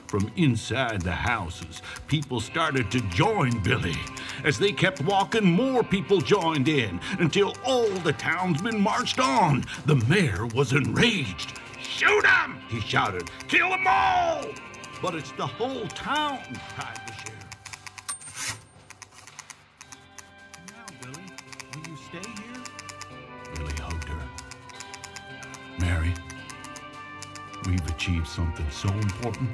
From 0.06 0.30
inside 0.36 1.02
the 1.02 1.12
houses, 1.12 1.82
people 2.06 2.40
started 2.40 2.90
to 2.90 3.00
join 3.10 3.62
Billy. 3.62 3.96
As 4.44 4.58
they 4.58 4.72
kept 4.72 5.02
walking, 5.02 5.44
more 5.44 5.82
people 5.82 6.20
joined 6.20 6.68
in 6.68 7.00
until 7.18 7.54
all 7.64 7.88
the 7.88 8.12
townsmen 8.14 8.80
marched 8.80 9.18
on. 9.18 9.64
The 9.86 9.96
mayor 9.96 10.46
was 10.46 10.72
enraged. 10.72 11.58
Shoot 11.80 12.24
'em! 12.24 12.58
he 12.68 12.80
shouted. 12.80 13.30
Kill 13.48 13.72
'em 13.72 13.86
all! 13.86 14.46
But 15.02 15.14
it's 15.14 15.32
the 15.32 15.46
whole 15.46 15.86
town, 15.88 16.40
cried 16.74 17.07
we've 27.78 27.94
achieved 27.94 28.26
something 28.26 28.68
so 28.70 28.88
important. 28.88 29.50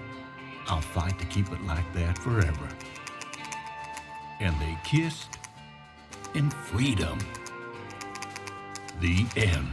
I'll 0.66 0.80
fight 0.80 1.18
to 1.18 1.26
keep 1.26 1.50
it 1.52 1.62
like 1.66 1.92
that 1.94 2.16
forever. 2.18 2.68
And 4.40 4.54
they 4.60 4.78
kissed 4.84 5.38
in 6.34 6.50
freedom. 6.50 7.18
The 9.00 9.26
end. 9.36 9.68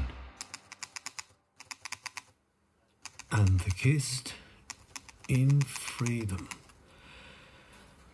And 3.31 3.59
they 3.61 3.71
kissed 3.71 4.33
in 5.29 5.61
freedom. 5.61 6.49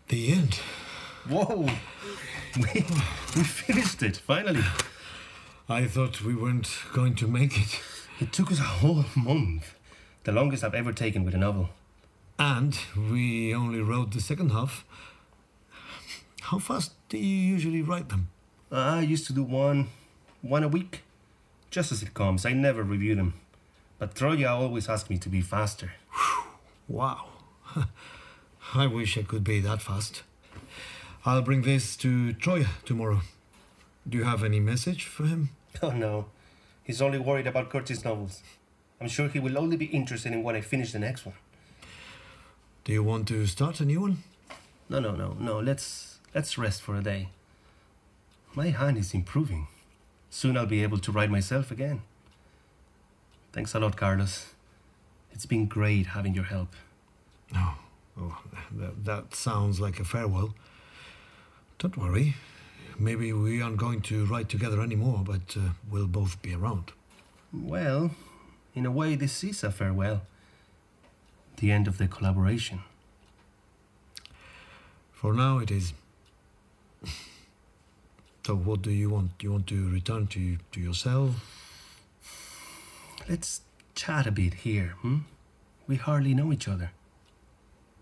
The 0.10 0.34
end. 0.34 0.60
Whoa! 1.28 1.68
We, 2.56 2.86
we 3.36 3.44
finished 3.44 4.04
it, 4.04 4.18
finally. 4.18 4.64
I 5.68 5.86
thought 5.86 6.22
we 6.22 6.36
weren't 6.36 6.70
going 6.94 7.16
to 7.16 7.28
make 7.28 7.60
it. 7.60 7.82
It 8.20 8.32
took 8.32 8.52
us 8.52 8.60
a 8.60 8.64
whole 8.64 9.06
month. 9.16 9.77
The 10.28 10.34
longest 10.34 10.62
I've 10.62 10.76
ever 10.76 10.92
taken 10.92 11.24
with 11.24 11.36
a 11.36 11.38
novel. 11.38 11.70
And 12.38 12.78
we 12.98 13.56
only 13.56 13.80
wrote 13.80 14.12
the 14.12 14.20
second 14.20 14.52
half. 14.52 14.84
How 16.42 16.60
fast 16.60 16.92
do 17.08 17.18
you 17.18 17.54
usually 17.54 17.82
write 17.82 18.10
them? 18.10 18.28
I 18.70 19.00
used 19.00 19.26
to 19.28 19.34
do 19.34 19.42
one, 19.42 19.88
one 20.42 20.66
a 20.66 20.68
week. 20.68 21.04
Just 21.72 21.94
as 21.94 22.04
it 22.04 22.14
comes, 22.14 22.46
I 22.46 22.52
never 22.52 22.84
review 22.84 23.16
them. 23.16 23.36
But 24.00 24.16
Troya 24.16 24.50
always 24.50 24.90
asks 24.90 25.10
me 25.10 25.18
to 25.18 25.30
be 25.30 25.40
faster. 25.40 25.94
Wow. 26.90 27.28
I 28.76 28.86
wish 28.86 29.18
I 29.18 29.22
could 29.22 29.46
be 29.46 29.62
that 29.62 29.82
fast. 29.82 30.24
I'll 31.26 31.42
bring 31.42 31.62
this 31.62 31.96
to 31.98 32.34
Troya 32.34 32.68
tomorrow. 32.84 33.22
Do 34.06 34.18
you 34.18 34.26
have 34.26 34.44
any 34.44 34.60
message 34.60 35.06
for 35.06 35.24
him? 35.24 35.52
Oh 35.82 35.92
no, 35.92 36.26
he's 36.84 37.02
only 37.02 37.20
worried 37.20 37.48
about 37.48 37.70
Curtis 37.70 38.04
novels. 38.04 38.42
I'm 39.00 39.08
sure 39.08 39.28
he 39.28 39.40
will 39.40 39.58
only 39.58 39.78
be 39.78 39.86
interested 39.86 40.34
in 40.34 40.44
when 40.44 40.56
I 40.56 40.62
finish 40.62 40.92
the 40.92 41.00
next 41.00 41.26
one. 41.26 41.36
Do 42.84 42.94
you 42.94 43.04
want 43.04 43.28
to 43.28 43.46
start 43.46 43.80
a 43.80 43.86
new 43.86 44.02
one? 44.02 44.24
No, 44.90 45.00
no, 45.00 45.12
no, 45.12 45.36
no. 45.40 45.60
Let's 45.60 46.20
let's 46.34 46.58
rest 46.58 46.82
for 46.82 46.96
a 46.96 47.04
day. 47.04 47.30
My 48.56 48.70
hand 48.70 48.98
is 48.98 49.14
improving. 49.14 49.68
Soon 50.30 50.58
I'll 50.58 50.66
be 50.66 50.84
able 50.84 50.98
to 51.00 51.12
write 51.12 51.30
myself 51.30 51.70
again. 51.72 52.02
Thanks 53.52 53.76
a 53.76 53.80
lot, 53.80 53.98
Carlos. 53.98 54.54
It's 55.32 55.46
been 55.46 55.68
great 55.68 56.08
having 56.08 56.34
your 56.34 56.46
help. 56.46 56.70
No. 57.54 57.74
Oh, 58.20 58.42
that, 58.72 59.06
that 59.06 59.36
sounds 59.36 59.80
like 59.80 60.00
a 60.00 60.04
farewell. 60.04 60.56
Don't 61.78 61.98
worry. 61.98 62.36
Maybe 62.98 63.32
we 63.32 63.62
aren't 63.62 63.78
going 63.78 64.02
to 64.04 64.26
ride 64.26 64.50
together 64.50 64.82
anymore, 64.82 65.22
but 65.24 65.56
uh, 65.56 65.74
we'll 65.92 66.08
both 66.08 66.42
be 66.42 66.56
around. 66.56 66.92
Well, 67.54 68.12
in 68.78 68.86
a 68.86 68.92
way, 68.92 69.16
this 69.16 69.44
is 69.44 69.64
a 69.64 69.72
farewell. 69.72 70.22
The 71.58 71.72
end 71.72 71.88
of 71.88 71.98
the 71.98 72.08
collaboration. 72.08 72.82
For 75.12 75.34
now, 75.34 75.58
it 75.58 75.72
is. 75.72 75.94
so, 78.46 78.56
what 78.56 78.84
do 78.84 78.92
you 78.92 79.10
want? 79.10 79.40
Do 79.40 79.48
you 79.48 79.52
want 79.54 79.66
to 79.68 79.90
return 79.90 80.28
to, 80.28 80.58
to 80.72 80.80
your 80.80 80.94
cell? 80.94 81.34
Let's 83.28 83.62
chat 83.96 84.28
a 84.28 84.32
bit 84.32 84.54
here, 84.54 84.94
hmm? 85.02 85.20
We 85.88 85.96
hardly 85.96 86.36
know 86.36 86.54
each 86.54 86.68
other. 86.68 86.92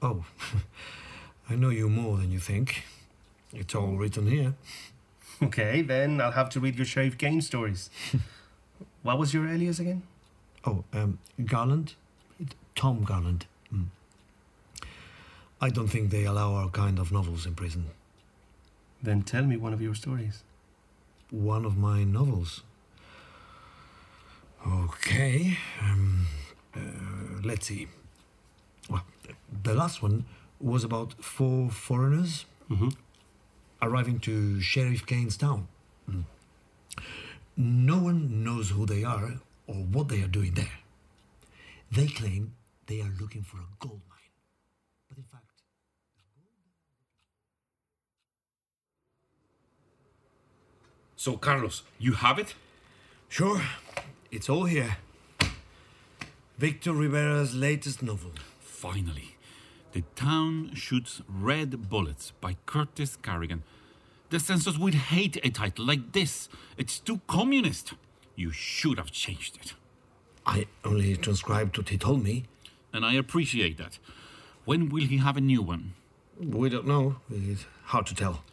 Oh, 0.01 0.25
I 1.49 1.55
know 1.55 1.69
you 1.69 1.87
more 1.87 2.17
than 2.17 2.31
you 2.31 2.39
think. 2.39 2.83
It's 3.53 3.73
all 3.73 3.95
written 3.95 4.27
here. 4.27 4.55
Okay, 5.41 5.81
then 5.81 6.19
I'll 6.19 6.31
have 6.31 6.49
to 6.49 6.59
read 6.59 6.75
your 6.75 6.85
Sheriff 6.85 7.17
Kane 7.17 7.41
stories. 7.41 7.89
what 9.03 9.17
was 9.17 9.33
your 9.33 9.47
alias 9.47 9.79
again? 9.79 10.03
Oh, 10.65 10.83
um, 10.93 11.19
Garland? 11.45 11.93
Tom 12.75 13.03
Garland. 13.03 13.45
Mm. 13.73 13.85
I 15.61 15.69
don't 15.69 15.87
think 15.87 16.09
they 16.11 16.25
allow 16.25 16.53
our 16.55 16.69
kind 16.69 16.99
of 16.99 17.11
novels 17.11 17.45
in 17.45 17.55
prison. 17.55 17.85
Then 19.01 19.21
tell 19.21 19.43
me 19.43 19.57
one 19.57 19.73
of 19.73 19.81
your 19.81 19.95
stories. 19.95 20.43
One 21.29 21.65
of 21.65 21.77
my 21.77 22.03
novels. 22.03 22.63
Okay. 24.67 25.57
Um, 25.81 26.27
uh, 26.75 26.79
let's 27.43 27.67
see. 27.67 27.87
Well, 28.89 29.03
the 29.63 29.73
last 29.73 30.01
one 30.01 30.25
was 30.59 30.83
about 30.83 31.13
four 31.23 31.69
foreigners 31.69 32.45
Mm-hmm. 32.67 32.89
arriving 33.79 34.19
to 34.21 34.59
Sheriff 34.59 35.05
Kane's 35.05 35.37
town. 35.37 35.67
Mm. 36.09 36.23
No 37.55 37.99
one 37.99 38.43
knows 38.43 38.71
who 38.71 38.87
they 38.87 39.03
are 39.03 39.33
or 39.67 39.75
what 39.75 40.07
they 40.09 40.21
are 40.21 40.27
doing 40.27 40.53
there. 40.53 40.79
They 41.91 42.07
claim 42.07 42.53
they 42.87 43.01
are 43.01 43.11
looking 43.19 43.43
for 43.43 43.57
a 43.57 43.67
gold 43.79 44.01
mine. 44.09 44.31
But 45.09 45.17
in 45.17 45.23
fact, 45.23 45.43
So, 51.17 51.37
Carlos, 51.37 51.83
you 51.97 52.13
have 52.13 52.37
it? 52.37 52.53
sure, 53.29 53.61
it's 54.31 54.49
all 54.49 54.65
here. 54.65 54.97
Victor 56.57 56.93
Rivera's 56.93 57.55
latest 57.55 58.03
novel. 58.03 58.31
Finally. 58.59 59.35
The 59.93 60.03
Town 60.15 60.71
Shoots 60.75 61.21
Red 61.27 61.89
Bullets 61.89 62.31
by 62.41 62.57
Curtis 62.65 63.15
Carrigan. 63.15 63.63
The 64.29 64.39
censors 64.39 64.77
would 64.77 64.93
hate 64.93 65.37
a 65.43 65.49
title 65.49 65.85
like 65.85 66.11
this. 66.11 66.49
It's 66.77 66.99
too 66.99 67.21
communist. 67.27 67.93
You 68.35 68.51
should 68.51 68.97
have 68.97 69.11
changed 69.11 69.57
it. 69.57 69.73
I 70.45 70.67
only 70.83 71.15
transcribed 71.15 71.77
what 71.77 71.89
he 71.89 71.97
told 71.97 72.23
me. 72.23 72.43
And 72.93 73.05
I 73.05 73.13
appreciate 73.13 73.77
that. 73.77 73.99
When 74.65 74.89
will 74.89 75.05
he 75.05 75.17
have 75.17 75.37
a 75.37 75.41
new 75.41 75.61
one? 75.61 75.93
We 76.39 76.69
don't 76.69 76.87
know. 76.87 77.17
It's 77.31 77.65
hard 77.85 78.05
to 78.07 78.15
tell. 78.15 78.43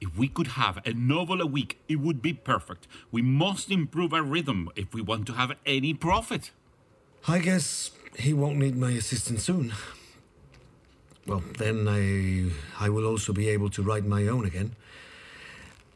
If 0.00 0.16
we 0.16 0.28
could 0.28 0.48
have 0.48 0.78
a 0.84 0.92
novel 0.92 1.40
a 1.40 1.46
week, 1.46 1.80
it 1.88 1.96
would 1.96 2.20
be 2.20 2.32
perfect. 2.32 2.86
We 3.10 3.22
must 3.22 3.70
improve 3.70 4.12
our 4.12 4.22
rhythm 4.22 4.68
if 4.76 4.92
we 4.92 5.00
want 5.00 5.26
to 5.28 5.32
have 5.32 5.52
any 5.64 5.94
profit. 5.94 6.50
I 7.26 7.38
guess 7.38 7.90
he 8.18 8.32
won't 8.34 8.58
need 8.58 8.76
my 8.76 8.90
assistance 8.90 9.44
soon. 9.44 9.72
Well, 11.26 11.42
then 11.58 11.88
I 11.88 12.84
I 12.84 12.90
will 12.90 13.06
also 13.06 13.32
be 13.32 13.48
able 13.48 13.70
to 13.70 13.82
write 13.82 14.04
my 14.04 14.26
own 14.26 14.44
again. 14.44 14.76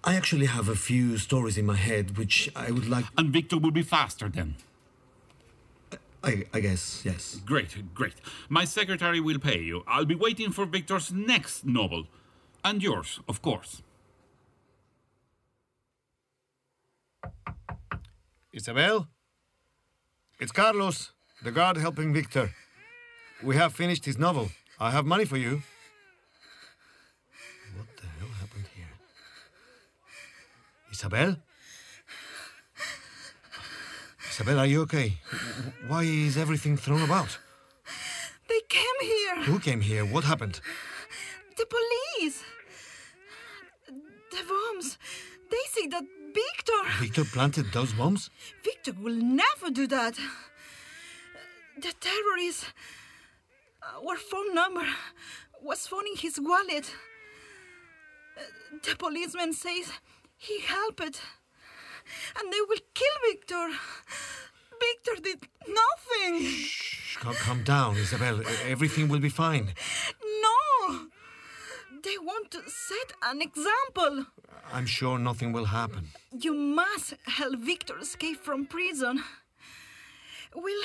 I 0.08 0.14
actually 0.14 0.46
have 0.46 0.70
a 0.70 0.74
few 0.74 1.18
stories 1.18 1.58
in 1.58 1.66
my 1.66 1.76
head 1.76 2.16
which 2.16 2.50
I 2.56 2.70
would 2.70 2.88
like. 2.88 3.04
And 3.18 3.30
Victor 3.30 3.58
will 3.58 3.72
be 3.72 3.82
faster 3.82 4.30
then. 4.30 4.54
I, 6.24 6.46
I 6.54 6.60
guess 6.60 7.02
yes. 7.04 7.42
Great, 7.44 7.94
great. 7.94 8.14
My 8.48 8.64
secretary 8.64 9.20
will 9.20 9.38
pay 9.38 9.60
you. 9.60 9.84
I'll 9.86 10.06
be 10.06 10.14
waiting 10.14 10.50
for 10.50 10.64
Victor's 10.64 11.12
next 11.12 11.66
novel. 11.66 12.06
And 12.64 12.82
yours, 12.82 13.20
of 13.28 13.42
course. 13.42 13.82
Isabel, 18.50 19.08
it's 20.40 20.52
Carlos, 20.52 21.12
the 21.44 21.52
guard 21.52 21.76
helping 21.76 22.14
Victor. 22.14 22.54
We 23.44 23.56
have 23.56 23.74
finished 23.74 24.06
his 24.06 24.16
novel. 24.16 24.48
I 24.80 24.90
have 24.90 25.04
money 25.04 25.26
for 25.26 25.36
you. 25.36 25.62
What 27.76 27.88
the 28.00 28.06
hell 28.18 28.32
happened 28.40 28.64
here? 28.74 28.86
Isabel? 30.98 31.36
Isabel, 34.30 34.58
are 34.58 34.66
you 34.66 34.82
okay? 34.82 35.20
Why 35.86 36.02
is 36.02 36.36
everything 36.36 36.76
thrown 36.76 37.04
about? 37.04 37.38
They 38.48 38.60
came 38.68 38.98
here. 39.00 39.44
Who 39.44 39.60
came 39.60 39.80
here? 39.80 40.04
What 40.04 40.24
happened? 40.24 40.60
The 41.56 41.66
police. 41.66 42.42
The 44.32 44.42
bombs. 44.48 44.98
They 45.52 45.64
say 45.70 45.86
that 45.86 46.02
Victor. 46.34 46.80
Victor 46.98 47.24
planted 47.26 47.66
those 47.72 47.92
bombs? 47.92 48.30
Victor 48.64 48.92
will 49.00 49.14
never 49.44 49.70
do 49.70 49.86
that. 49.86 50.18
The 51.80 51.92
terrorists. 52.00 52.66
Our 54.04 54.16
phone 54.16 54.52
number 54.52 54.84
was 55.62 55.86
found 55.86 56.08
in 56.08 56.16
his 56.16 56.40
wallet. 56.40 56.92
The 58.82 58.96
policeman 58.96 59.52
says 59.52 59.92
he 60.38 60.60
helped. 60.60 61.00
And 62.38 62.52
they 62.52 62.62
will 62.68 62.82
kill 62.94 63.16
Victor. 63.30 63.68
Victor 64.80 65.22
did 65.22 65.48
nothing. 65.66 66.42
Shh, 66.42 67.16
calm, 67.18 67.34
calm 67.34 67.64
down, 67.64 67.96
Isabel. 67.96 68.40
Everything 68.66 69.08
will 69.08 69.18
be 69.18 69.28
fine. 69.28 69.74
No! 70.42 71.08
They 72.02 72.16
want 72.18 72.50
to 72.52 72.60
set 72.66 73.12
an 73.22 73.42
example. 73.42 74.26
I'm 74.72 74.86
sure 74.86 75.18
nothing 75.18 75.52
will 75.52 75.66
happen. 75.66 76.08
You 76.32 76.54
must 76.54 77.14
help 77.26 77.58
Victor 77.58 77.98
escape 77.98 78.40
from 78.42 78.66
prison. 78.66 79.22
We'll 80.54 80.84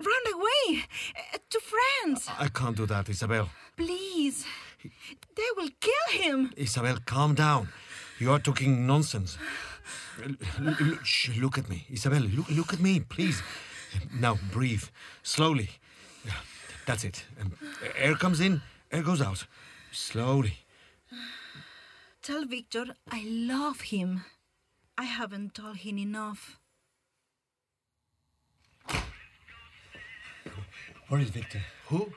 run 0.00 0.34
away 0.34 0.84
uh, 1.16 1.38
to 1.48 1.60
France. 1.60 2.28
I 2.38 2.48
can't 2.48 2.76
do 2.76 2.86
that, 2.86 3.08
Isabel. 3.08 3.48
Please. 3.76 4.44
They 4.82 5.50
will 5.56 5.70
kill 5.80 6.20
him. 6.20 6.52
Isabel, 6.56 6.98
calm 7.06 7.34
down. 7.34 7.68
You 8.22 8.30
are 8.30 8.38
talking 8.38 8.86
nonsense. 8.86 9.36
Look 11.36 11.58
at 11.58 11.68
me. 11.68 11.86
Isabel, 11.90 12.20
look, 12.20 12.48
look 12.50 12.72
at 12.72 12.78
me, 12.78 13.00
please. 13.00 13.42
Now, 14.14 14.38
breathe. 14.52 14.84
Slowly. 15.24 15.70
That's 16.86 17.02
it. 17.02 17.24
Air 17.96 18.14
comes 18.14 18.38
in, 18.38 18.62
air 18.92 19.02
goes 19.02 19.20
out. 19.20 19.44
Slowly. 19.90 20.58
Tell 22.22 22.44
Victor 22.44 22.94
I 23.10 23.24
love 23.26 23.80
him. 23.80 24.24
I 24.96 25.02
haven't 25.02 25.54
told 25.54 25.78
him 25.78 25.98
enough. 25.98 26.60
Where 31.08 31.20
is 31.20 31.30
Victor? 31.30 31.62
Who? 31.88 32.12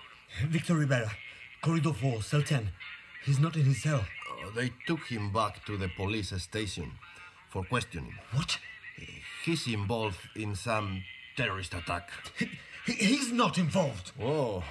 Victor 0.49 0.75
Rivera. 0.75 1.09
Corridor 1.63 1.93
4, 1.93 2.21
cell 2.21 2.43
10. 2.43 2.69
He's 3.25 3.39
not 3.39 3.55
in 3.55 3.65
his 3.65 3.81
cell. 3.81 4.05
They 4.53 4.71
took 4.85 5.07
him 5.07 5.31
back 5.31 5.65
to 5.65 5.77
the 5.77 5.89
police 5.89 6.33
station 6.41 6.91
for 7.49 7.63
questioning. 7.63 8.13
What? 8.33 8.57
He's 9.43 9.67
involved 9.67 10.19
in 10.35 10.55
some 10.55 11.03
terrorist 11.37 11.73
attack. 11.73 12.09
He, 12.85 12.93
he's 12.93 13.31
not 13.31 13.57
involved. 13.57 14.11
Oh, 14.21 14.63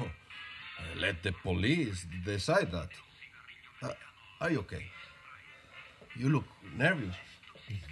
let 1.01 1.23
the 1.23 1.33
police 1.33 2.07
decide 2.25 2.71
that. 2.73 2.89
Uh, 3.83 3.93
are 4.41 4.51
you 4.51 4.61
okay? 4.61 4.85
You 6.17 6.29
look 6.29 6.45
nervous. 6.77 7.15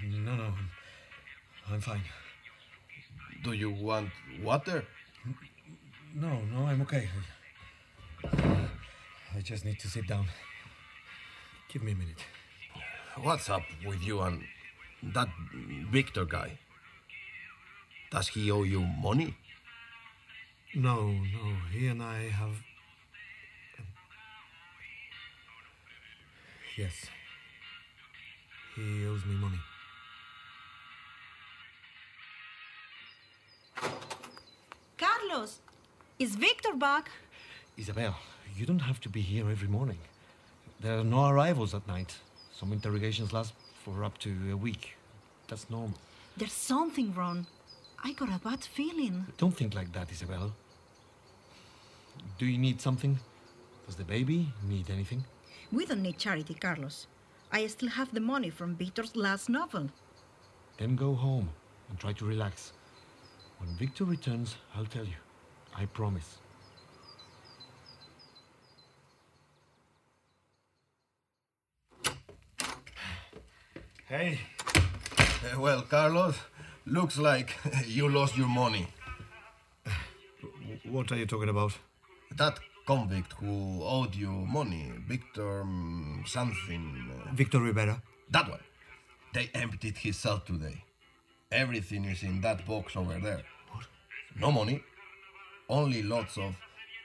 No, 0.04 0.34
no. 0.34 0.44
I'm, 0.44 0.70
I'm 1.70 1.80
fine. 1.80 2.02
Do 3.42 3.52
you 3.52 3.70
want 3.70 4.10
water? 4.42 4.84
No, 6.14 6.40
no, 6.52 6.66
I'm 6.66 6.82
okay. 6.82 7.08
I 9.34 9.40
just 9.42 9.64
need 9.64 9.80
to 9.80 9.88
sit 9.88 10.06
down. 10.06 10.26
Give 11.72 11.82
me 11.82 11.92
a 11.92 11.94
minute. 11.94 12.18
What's 13.22 13.48
up 13.48 13.62
with 13.86 14.02
you 14.02 14.20
and 14.20 14.42
that 15.14 15.28
Victor 15.90 16.26
guy? 16.26 16.58
Does 18.10 18.28
he 18.28 18.50
owe 18.50 18.62
you 18.62 18.80
money? 18.80 19.34
No, 20.74 21.06
no. 21.12 21.44
He 21.72 21.86
and 21.88 22.02
I 22.02 22.28
have. 22.28 22.56
um, 23.78 23.86
Yes. 26.76 27.06
He 28.76 29.06
owes 29.06 29.24
me 29.24 29.34
money. 29.36 29.60
Carlos, 34.98 35.58
is 36.18 36.34
Victor 36.36 36.74
back? 36.74 37.10
Isabel, 37.76 38.16
you 38.56 38.66
don't 38.66 38.80
have 38.80 39.00
to 39.00 39.08
be 39.08 39.20
here 39.20 39.50
every 39.50 39.68
morning. 39.68 39.98
There 40.82 40.98
are 40.98 41.04
no 41.04 41.28
arrivals 41.28 41.74
at 41.74 41.86
night. 41.86 42.16
Some 42.50 42.72
interrogations 42.72 43.32
last 43.32 43.54
for 43.84 44.02
up 44.02 44.18
to 44.18 44.30
a 44.50 44.56
week. 44.56 44.96
That's 45.46 45.70
normal. 45.70 45.96
There's 46.36 46.52
something 46.52 47.14
wrong. 47.14 47.46
I 48.02 48.12
got 48.14 48.30
a 48.30 48.40
bad 48.42 48.64
feeling. 48.64 49.26
Don't 49.38 49.56
think 49.56 49.76
like 49.76 49.92
that, 49.92 50.10
Isabel. 50.10 50.52
Do 52.36 52.46
you 52.46 52.58
need 52.58 52.80
something? 52.80 53.20
Does 53.86 53.94
the 53.94 54.04
baby 54.04 54.52
need 54.68 54.90
anything? 54.90 55.24
We 55.70 55.86
don't 55.86 56.02
need 56.02 56.18
charity, 56.18 56.54
Carlos. 56.54 57.06
I 57.52 57.64
still 57.68 57.90
have 57.90 58.12
the 58.12 58.20
money 58.20 58.50
from 58.50 58.74
Victor's 58.74 59.14
last 59.14 59.48
novel. 59.48 59.88
Then 60.78 60.96
go 60.96 61.14
home 61.14 61.48
and 61.90 61.98
try 62.00 62.12
to 62.14 62.24
relax. 62.24 62.72
When 63.58 63.70
Victor 63.76 64.04
returns, 64.04 64.56
I'll 64.74 64.86
tell 64.86 65.04
you. 65.04 65.20
I 65.76 65.86
promise. 65.86 66.38
Hey. 74.12 74.38
Uh, 75.16 75.58
well, 75.58 75.80
Carlos, 75.80 76.36
looks 76.84 77.16
like 77.16 77.56
you 77.86 78.10
lost 78.10 78.36
your 78.36 78.46
money. 78.46 78.88
What 80.84 81.10
are 81.12 81.16
you 81.16 81.24
talking 81.24 81.48
about? 81.48 81.72
That 82.36 82.58
convict 82.86 83.32
who 83.40 83.80
owed 83.82 84.14
you 84.14 84.28
money, 84.28 84.92
Victor 85.08 85.64
mm, 85.64 86.28
something. 86.28 86.84
uh, 87.10 87.34
Victor 87.34 87.60
Rivera. 87.60 88.02
that 88.30 88.50
one. 88.50 88.60
They 89.32 89.48
emptied 89.54 89.96
his 89.96 90.18
cell 90.18 90.40
today. 90.40 90.84
Everything 91.50 92.04
is 92.04 92.22
in 92.22 92.42
that 92.42 92.66
box 92.66 92.96
over 92.96 93.18
there. 93.18 93.44
No 94.38 94.52
money, 94.52 94.82
only 95.70 96.02
lots 96.02 96.36
of 96.36 96.54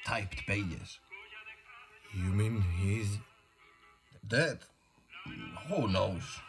typed 0.06 0.46
pages. 0.46 1.00
You 2.14 2.32
mean 2.34 2.66
he's. 2.82 3.18
Dead? 4.28 4.60
Who 5.70 5.88
knows? 5.88 6.42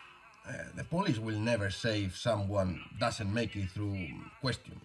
Uh, 0.48 0.52
the 0.76 0.84
police 0.84 1.18
will 1.18 1.38
never 1.38 1.68
say 1.70 2.04
if 2.04 2.16
someone 2.16 2.80
doesn't 2.98 3.32
make 3.32 3.54
it 3.54 3.70
through 3.70 3.98
question. 4.40 4.80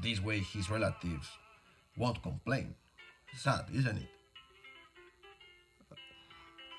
This 0.00 0.22
way, 0.22 0.38
his 0.38 0.70
relatives 0.70 1.28
won't 1.96 2.22
complain. 2.22 2.74
Sad, 3.36 3.64
isn't 3.74 3.98
it? 3.98 4.08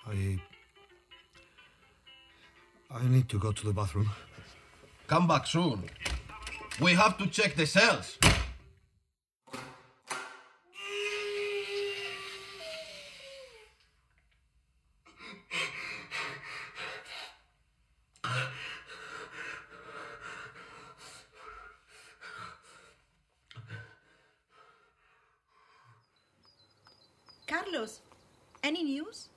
I. 0.08 0.40
I 2.92 3.08
need 3.08 3.28
to 3.30 3.40
go 3.40 3.52
to 3.52 3.66
the 3.66 3.74
bathroom. 3.74 4.10
Come 5.08 5.28
back 5.28 5.48
soon. 5.48 5.84
We 6.80 6.94
have 6.94 7.18
to 7.18 7.28
check 7.28 7.56
the 7.56 7.66
cells. 7.66 8.18
Carlos, 27.46 28.02
any 28.64 28.84
news? 28.84 29.30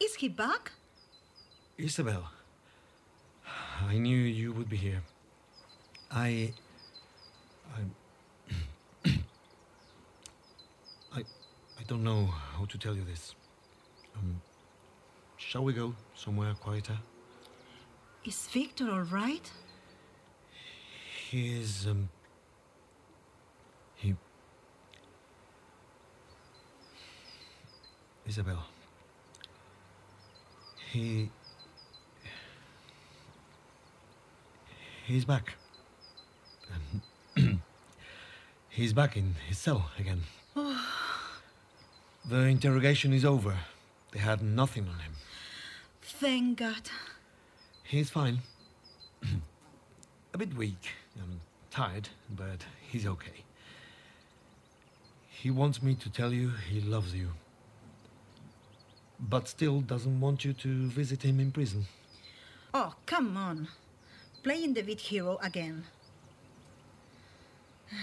Is 0.00 0.14
he 0.14 0.28
back? 0.28 0.72
Isabel, 1.78 2.30
I 3.88 3.96
knew 3.98 4.16
you 4.16 4.52
would 4.52 4.68
be 4.68 4.76
here. 4.76 5.02
I. 6.10 6.52
I. 7.74 7.80
I. 11.12 11.20
I 11.20 11.82
don't 11.88 12.04
know 12.04 12.26
how 12.26 12.66
to 12.66 12.78
tell 12.78 12.94
you 12.94 13.04
this. 13.04 13.34
Um, 14.16 14.40
shall 15.36 15.64
we 15.64 15.72
go 15.72 15.94
somewhere 16.14 16.54
quieter? 16.60 16.98
Is 18.24 18.46
Victor 18.46 18.90
all 18.90 19.02
right? 19.02 19.50
He 21.30 21.58
is. 21.58 21.86
Um, 21.86 22.08
he. 23.96 24.14
Isabel. 28.26 28.64
He. 30.94 31.28
He's 35.04 35.24
back. 35.24 35.54
He's 38.68 38.92
back 38.92 39.16
in 39.16 39.34
his 39.48 39.58
cell 39.58 39.90
again. 39.98 40.22
the 40.54 42.36
interrogation 42.36 43.12
is 43.12 43.24
over. 43.24 43.56
They 44.12 44.20
had 44.20 44.40
nothing 44.40 44.84
on 44.84 45.00
him. 45.00 45.14
Thank 46.00 46.58
God. 46.58 46.88
He's 47.82 48.10
fine. 48.10 48.38
A 50.32 50.38
bit 50.38 50.54
weak 50.54 50.92
and 51.20 51.40
tired, 51.72 52.08
but 52.30 52.66
he's 52.80 53.04
okay. 53.04 53.42
He 55.28 55.50
wants 55.50 55.82
me 55.82 55.96
to 55.96 56.08
tell 56.08 56.32
you 56.32 56.52
he 56.70 56.80
loves 56.80 57.16
you. 57.16 57.30
But 59.28 59.48
still 59.48 59.80
doesn't 59.80 60.20
want 60.20 60.44
you 60.44 60.52
to 60.52 60.88
visit 60.88 61.22
him 61.22 61.40
in 61.40 61.50
prison. 61.50 61.86
Oh, 62.74 62.94
come 63.06 63.36
on. 63.36 63.68
Playing 64.42 64.74
the 64.74 64.82
big 64.82 64.98
hero 65.00 65.38
again. 65.42 65.84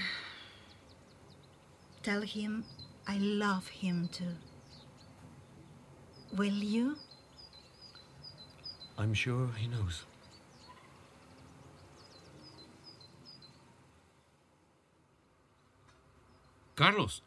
Tell 2.04 2.22
him 2.22 2.64
I 3.08 3.18
love 3.18 3.68
him 3.68 4.10
too. 4.12 4.36
Will 6.36 6.48
you? 6.48 6.96
I'm 8.98 9.14
sure 9.14 9.50
he 9.58 9.68
knows. 9.68 10.06
Carlos, 16.76 17.22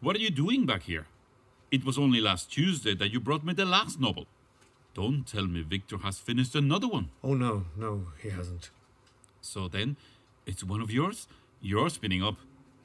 what 0.00 0.14
are 0.16 0.18
you 0.18 0.30
doing 0.30 0.66
back 0.66 0.82
here? 0.82 1.06
It 1.70 1.84
was 1.84 1.98
only 1.98 2.20
last 2.20 2.50
Tuesday 2.50 2.94
that 2.94 3.10
you 3.10 3.20
brought 3.20 3.44
me 3.44 3.52
the 3.52 3.64
last 3.64 4.00
novel. 4.00 4.26
Don't 4.94 5.24
tell 5.24 5.46
me 5.46 5.62
Victor 5.62 5.98
has 5.98 6.18
finished 6.18 6.54
another 6.56 6.88
one. 6.88 7.10
Oh, 7.22 7.34
no, 7.34 7.66
no, 7.76 8.06
he 8.20 8.30
hasn't. 8.30 8.70
So 9.40 9.68
then, 9.68 9.96
it's 10.46 10.64
one 10.64 10.80
of 10.80 10.90
yours? 10.90 11.28
You're 11.62 11.90
spinning 11.90 12.24
up. 12.24 12.36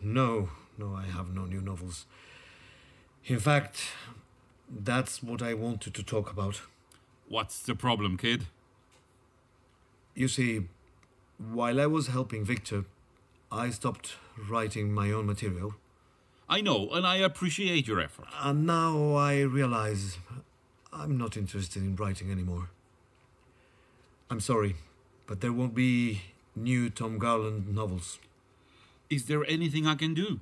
No, 0.01 0.49
no, 0.77 0.93
I 0.93 1.05
have 1.05 1.33
no 1.33 1.45
new 1.45 1.61
novels. 1.61 2.05
In 3.25 3.39
fact, 3.39 3.91
that's 4.69 5.23
what 5.23 5.41
I 5.41 5.55
wanted 5.55 5.95
to 5.95 6.03
talk 6.03 6.29
about. 6.29 6.61
What's 7.27 7.59
the 7.59 7.73
problem, 7.73 8.17
kid? 8.17 8.45
You 10.13 10.27
see, 10.27 10.67
while 11.39 11.81
I 11.81 11.87
was 11.87 12.07
helping 12.07 12.45
Victor, 12.45 12.85
I 13.51 13.71
stopped 13.71 14.15
writing 14.47 14.93
my 14.93 15.11
own 15.11 15.25
material. 15.25 15.73
I 16.47 16.61
know, 16.61 16.89
and 16.91 17.07
I 17.07 17.17
appreciate 17.17 17.87
your 17.87 17.99
effort. 17.99 18.27
And 18.39 18.67
now 18.67 19.15
I 19.15 19.41
realize 19.41 20.19
I'm 20.93 21.17
not 21.17 21.35
interested 21.35 21.81
in 21.81 21.95
writing 21.95 22.31
anymore. 22.31 22.69
I'm 24.29 24.39
sorry, 24.39 24.75
but 25.25 25.41
there 25.41 25.51
won't 25.51 25.73
be 25.73 26.21
new 26.55 26.89
Tom 26.89 27.17
Garland 27.17 27.73
novels. 27.73 28.19
Is 29.09 29.25
there 29.25 29.43
anything 29.47 29.87
I 29.87 29.95
can 29.95 30.13
do? 30.13 30.39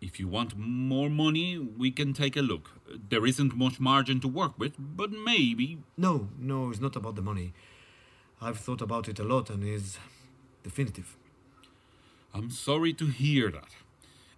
If 0.00 0.20
you 0.20 0.28
want 0.28 0.56
more 0.56 1.10
money, 1.10 1.58
we 1.58 1.90
can 1.90 2.12
take 2.12 2.36
a 2.36 2.40
look. 2.42 2.70
There 3.08 3.26
isn't 3.26 3.56
much 3.56 3.80
margin 3.80 4.20
to 4.20 4.28
work 4.28 4.58
with, 4.58 4.74
but 4.78 5.10
maybe. 5.10 5.78
No, 5.96 6.28
no, 6.38 6.70
it's 6.70 6.80
not 6.80 6.96
about 6.96 7.16
the 7.16 7.22
money. 7.22 7.52
I've 8.40 8.58
thought 8.58 8.82
about 8.82 9.08
it 9.08 9.18
a 9.18 9.24
lot 9.24 9.50
and 9.50 9.64
it's 9.64 9.98
definitive. 10.62 11.16
I'm 12.34 12.50
sorry 12.50 12.92
to 12.94 13.06
hear 13.06 13.50
that. 13.50 13.70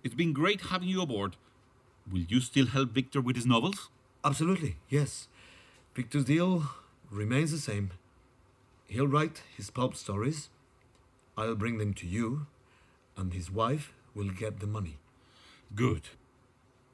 It's 0.09 0.15
been 0.15 0.33
great 0.33 0.63
having 0.63 0.89
you 0.89 1.03
aboard. 1.03 1.37
Will 2.11 2.23
you 2.23 2.41
still 2.41 2.65
help 2.69 2.93
Victor 2.93 3.21
with 3.21 3.37
his 3.37 3.45
novels? 3.45 3.91
Absolutely, 4.25 4.77
yes. 4.89 5.29
Victor's 5.95 6.25
deal 6.25 6.63
remains 7.11 7.51
the 7.51 7.59
same. 7.59 7.91
He'll 8.87 9.07
write 9.07 9.43
his 9.55 9.69
pulp 9.69 9.95
stories, 9.95 10.49
I'll 11.37 11.57
bring 11.57 11.77
them 11.77 11.93
to 11.93 12.07
you, 12.07 12.47
and 13.19 13.35
his 13.35 13.51
wife 13.51 13.93
will 14.15 14.31
get 14.31 14.61
the 14.61 14.67
money. 14.67 14.97
Good. 15.75 16.09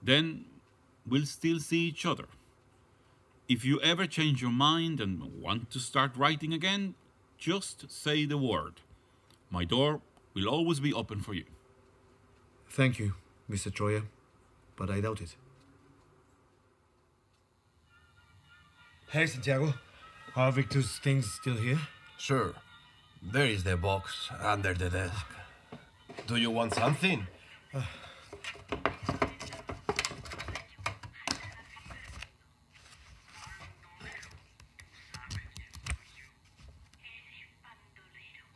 Then 0.02 0.46
we'll 1.06 1.26
still 1.26 1.60
see 1.60 1.86
each 1.86 2.04
other. 2.04 2.26
If 3.48 3.64
you 3.64 3.80
ever 3.80 4.08
change 4.08 4.42
your 4.42 4.50
mind 4.50 5.00
and 5.00 5.40
want 5.40 5.70
to 5.70 5.78
start 5.78 6.16
writing 6.16 6.52
again, 6.52 6.96
just 7.38 7.88
say 7.92 8.24
the 8.24 8.38
word. 8.38 8.80
My 9.50 9.64
door 9.64 10.00
will 10.34 10.48
always 10.48 10.80
be 10.80 10.92
open 10.92 11.20
for 11.20 11.34
you. 11.34 11.44
Thank 12.74 12.98
you, 12.98 13.14
Mr. 13.48 13.70
Troyer, 13.70 14.02
but 14.74 14.90
I 14.90 15.00
doubt 15.00 15.20
it. 15.20 15.36
Hey, 19.10 19.26
Santiago. 19.28 19.74
Are 20.34 20.50
Victor's 20.50 20.98
things 20.98 21.30
still 21.30 21.54
here? 21.54 21.78
Sure. 22.18 22.52
There 23.22 23.46
is 23.46 23.62
the 23.62 23.76
box 23.76 24.28
under 24.40 24.74
the 24.74 24.90
desk. 24.90 25.24
Do 26.26 26.34
you 26.34 26.50
want 26.50 26.74
something? 26.74 27.24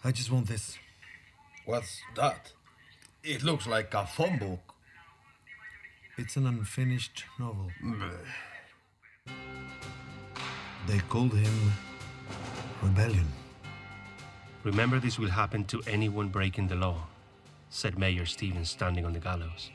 I 0.02 0.10
just 0.10 0.32
want 0.32 0.48
this. 0.48 0.76
What's 1.66 2.00
that? 2.16 2.52
It 3.24 3.42
looks 3.42 3.66
like 3.66 3.92
a 3.94 4.06
phone 4.06 4.38
book. 4.38 4.74
It's 6.16 6.36
an 6.36 6.46
unfinished 6.46 7.24
novel. 7.38 7.70
They 10.86 10.98
called 11.08 11.34
him 11.34 11.72
Rebellion. 12.82 13.26
Remember, 14.64 14.98
this 14.98 15.18
will 15.18 15.30
happen 15.30 15.64
to 15.64 15.82
anyone 15.86 16.28
breaking 16.28 16.68
the 16.68 16.76
law, 16.76 17.06
said 17.70 17.98
Mayor 17.98 18.26
Stevens 18.26 18.70
standing 18.70 19.04
on 19.04 19.12
the 19.12 19.20
gallows. 19.20 19.70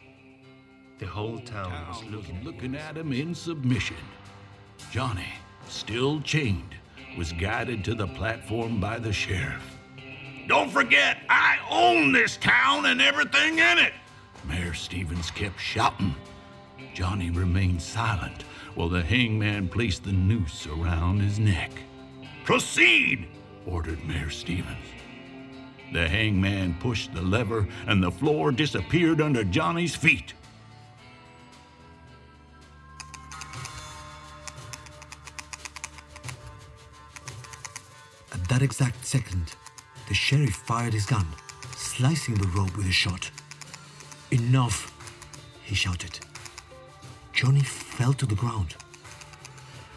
The 0.99 1.07
whole 1.07 1.39
town 1.39 1.87
was 1.87 2.01
Town 2.01 2.11
looking 2.11 2.37
at 2.37 2.43
looking 2.43 2.75
at 2.75 2.97
him 2.97 3.11
in 3.11 3.35
submission. 3.35 3.97
Johnny, 4.91 5.33
still 5.67 6.21
chained, 6.21 6.75
was 7.17 7.33
guided 7.33 7.83
to 7.85 7.95
the 7.95 8.07
platform 8.07 8.79
by 8.79 8.99
the 8.99 9.11
sheriff. 9.11 9.72
Don't 10.47 10.69
forget, 10.69 11.19
I 11.29 11.57
own 11.69 12.11
this 12.11 12.37
town 12.37 12.85
and 12.85 13.01
everything 13.01 13.59
in 13.59 13.77
it. 13.77 13.93
Mayor 14.45 14.73
Stevens 14.73 15.31
kept 15.31 15.59
shouting. 15.59 16.15
Johnny 16.93 17.29
remained 17.29 17.81
silent 17.81 18.43
while 18.75 18.89
the 18.89 19.01
hangman 19.01 19.69
placed 19.69 20.03
the 20.03 20.11
noose 20.11 20.67
around 20.67 21.21
his 21.21 21.39
neck. 21.39 21.71
Proceed, 22.43 23.27
ordered 23.65 24.03
Mayor 24.05 24.29
Stevens. 24.29 24.85
The 25.93 26.07
hangman 26.07 26.75
pushed 26.79 27.13
the 27.13 27.21
lever 27.21 27.67
and 27.87 28.03
the 28.03 28.11
floor 28.11 28.51
disappeared 28.51 29.21
under 29.21 29.43
Johnny's 29.43 29.95
feet. 29.95 30.33
At 38.33 38.49
that 38.49 38.61
exact 38.61 39.05
second, 39.05 39.55
the 40.13 40.17
sheriff 40.17 40.53
fired 40.67 40.93
his 40.93 41.07
gun, 41.07 41.25
slicing 41.75 42.35
the 42.35 42.47
rope 42.49 42.77
with 42.77 42.85
a 42.85 42.91
shot. 42.91 43.31
Enough, 44.29 44.93
he 45.63 45.73
shouted. 45.73 46.19
Johnny 47.33 47.61
fell 47.61 48.13
to 48.13 48.27
the 48.27 48.35
ground. 48.35 48.75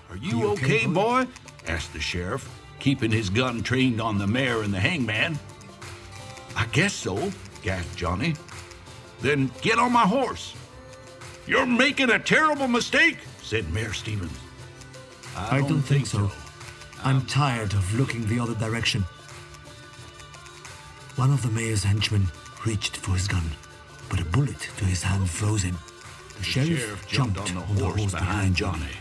Are 0.08 0.16
you, 0.16 0.52
okay, 0.52 0.86
boy? 0.86 1.26
asked 1.68 1.92
the 1.92 2.00
sheriff, 2.00 2.48
keeping 2.78 3.10
his 3.10 3.28
gun 3.28 3.62
trained 3.62 4.00
on 4.00 4.16
the 4.16 4.26
mayor 4.26 4.62
and 4.62 4.72
the 4.72 4.80
hangman. 4.80 5.38
I 6.56 6.64
guess 6.72 6.94
so, 6.94 7.30
gasped 7.62 7.98
Johnny. 7.98 8.36
Then 9.20 9.50
get 9.60 9.78
on 9.78 9.92
my 9.92 10.06
horse. 10.06 10.54
You're 11.46 11.66
making 11.66 12.08
a 12.08 12.18
terrible 12.18 12.68
mistake, 12.68 13.18
said 13.42 13.70
Mayor 13.70 13.92
Stevens. 13.92 14.38
I, 15.36 15.60
don't, 15.60 15.82
think, 15.82 16.06
so. 16.06 16.30
I'm 17.04 17.26
tired 17.26 17.74
of 17.74 18.00
looking 18.00 18.26
the 18.28 18.40
other 18.40 18.54
direction. 18.54 19.04
One 21.16 21.32
of 21.32 21.42
the 21.42 21.48
mayor's 21.48 21.82
henchmen 21.84 22.28
reached 22.64 22.96
for 22.98 23.12
his 23.12 23.26
gun, 23.26 23.44
but 24.10 24.20
a 24.20 24.24
bullet 24.26 24.60
to 24.78 24.84
his 24.84 25.02
hand 25.02 25.28
froze 25.28 25.62
him. 25.62 25.78
The, 26.38 26.44
sheriff, 26.44 26.78
sheriff 26.78 27.06
jumped, 27.08 27.36
jumped 27.46 27.56
on 27.70 27.74
the 27.76 27.84
horse 27.84 28.12
behind 28.12 28.54
Johnny. 28.56 28.92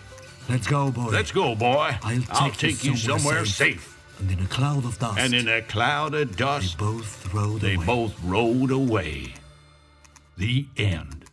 Let's 0.47 0.67
go, 0.67 0.91
boy. 0.91 1.09
Let's 1.09 1.31
go, 1.31 1.55
boy. 1.55 1.97
I'll 2.01 2.19
take, 2.19 2.29
I'll 2.31 2.51
take 2.51 2.83
you 2.83 2.95
somewhere 2.95 3.45
safe. 3.45 3.91
And 4.19 4.31
in 4.31 4.39
a 4.39 4.47
cloud 4.47 4.85
of 4.85 4.97
dust, 4.97 5.19
And 5.19 5.33
in 5.33 5.49
a 5.49 5.61
cloud 5.61 6.13
of 6.13 6.37
dust, 6.37 6.77
they 6.77 6.85
both 6.85 7.33
rode 7.33 7.59
they 7.61 7.75
away. 7.75 7.85
both 7.85 8.23
rode 8.23 8.71
away. 8.71 9.33
The 10.37 10.67
end. 10.77 11.24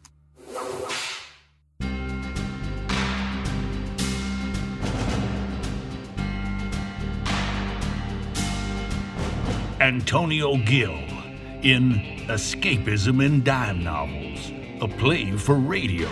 Antonio 9.82 10.58
Gill 10.58 10.96
in 11.62 11.94
Escapism 12.28 13.20
in 13.20 13.42
Dime 13.42 13.82
Novels, 13.82 14.52
a 14.80 14.86
play 14.86 15.32
for 15.32 15.56
radio 15.56 16.08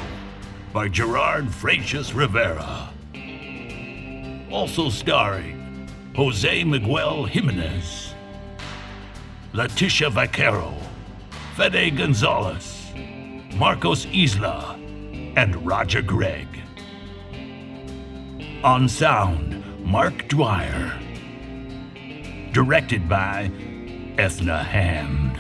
by 0.73 0.89
Gerard 0.89 1.45
Freixas 1.45 2.13
Rivera. 2.13 2.93
Also 4.51 4.91
starring 4.91 5.89
Jose 6.17 6.65
Miguel 6.65 7.27
Jimenez, 7.27 8.13
Leticia 9.53 10.11
Vaquero, 10.11 10.75
Fede 11.55 11.97
Gonzalez, 11.97 12.91
Marcos 13.55 14.05
Isla, 14.07 14.75
and 15.37 15.65
Roger 15.65 16.03
Gregg. 16.03 16.49
On 18.65 18.89
sound, 18.89 19.63
Mark 19.87 20.27
Dwyer. 20.27 21.00
Directed 22.53 23.09
by 23.09 23.49
Ethna 24.19 24.65
Hand. 24.65 25.39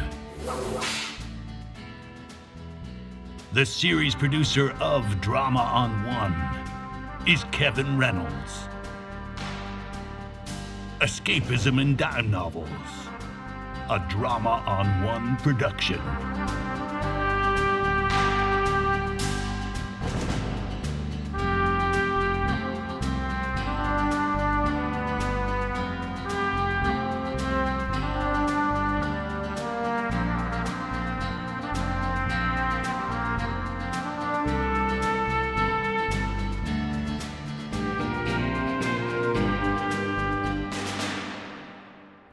The 3.52 3.66
series 3.66 4.14
producer 4.14 4.70
of 4.80 5.20
Drama 5.20 5.58
on 5.58 6.04
One 6.06 7.28
is 7.28 7.42
Kevin 7.50 7.98
Reynolds. 7.98 8.68
Escapism 11.00 11.80
in 11.80 11.96
Dime 11.96 12.30
Novels, 12.30 12.68
a 13.88 13.98
Drama 14.08 14.62
on 14.64 15.02
One 15.02 15.36
production. 15.38 16.00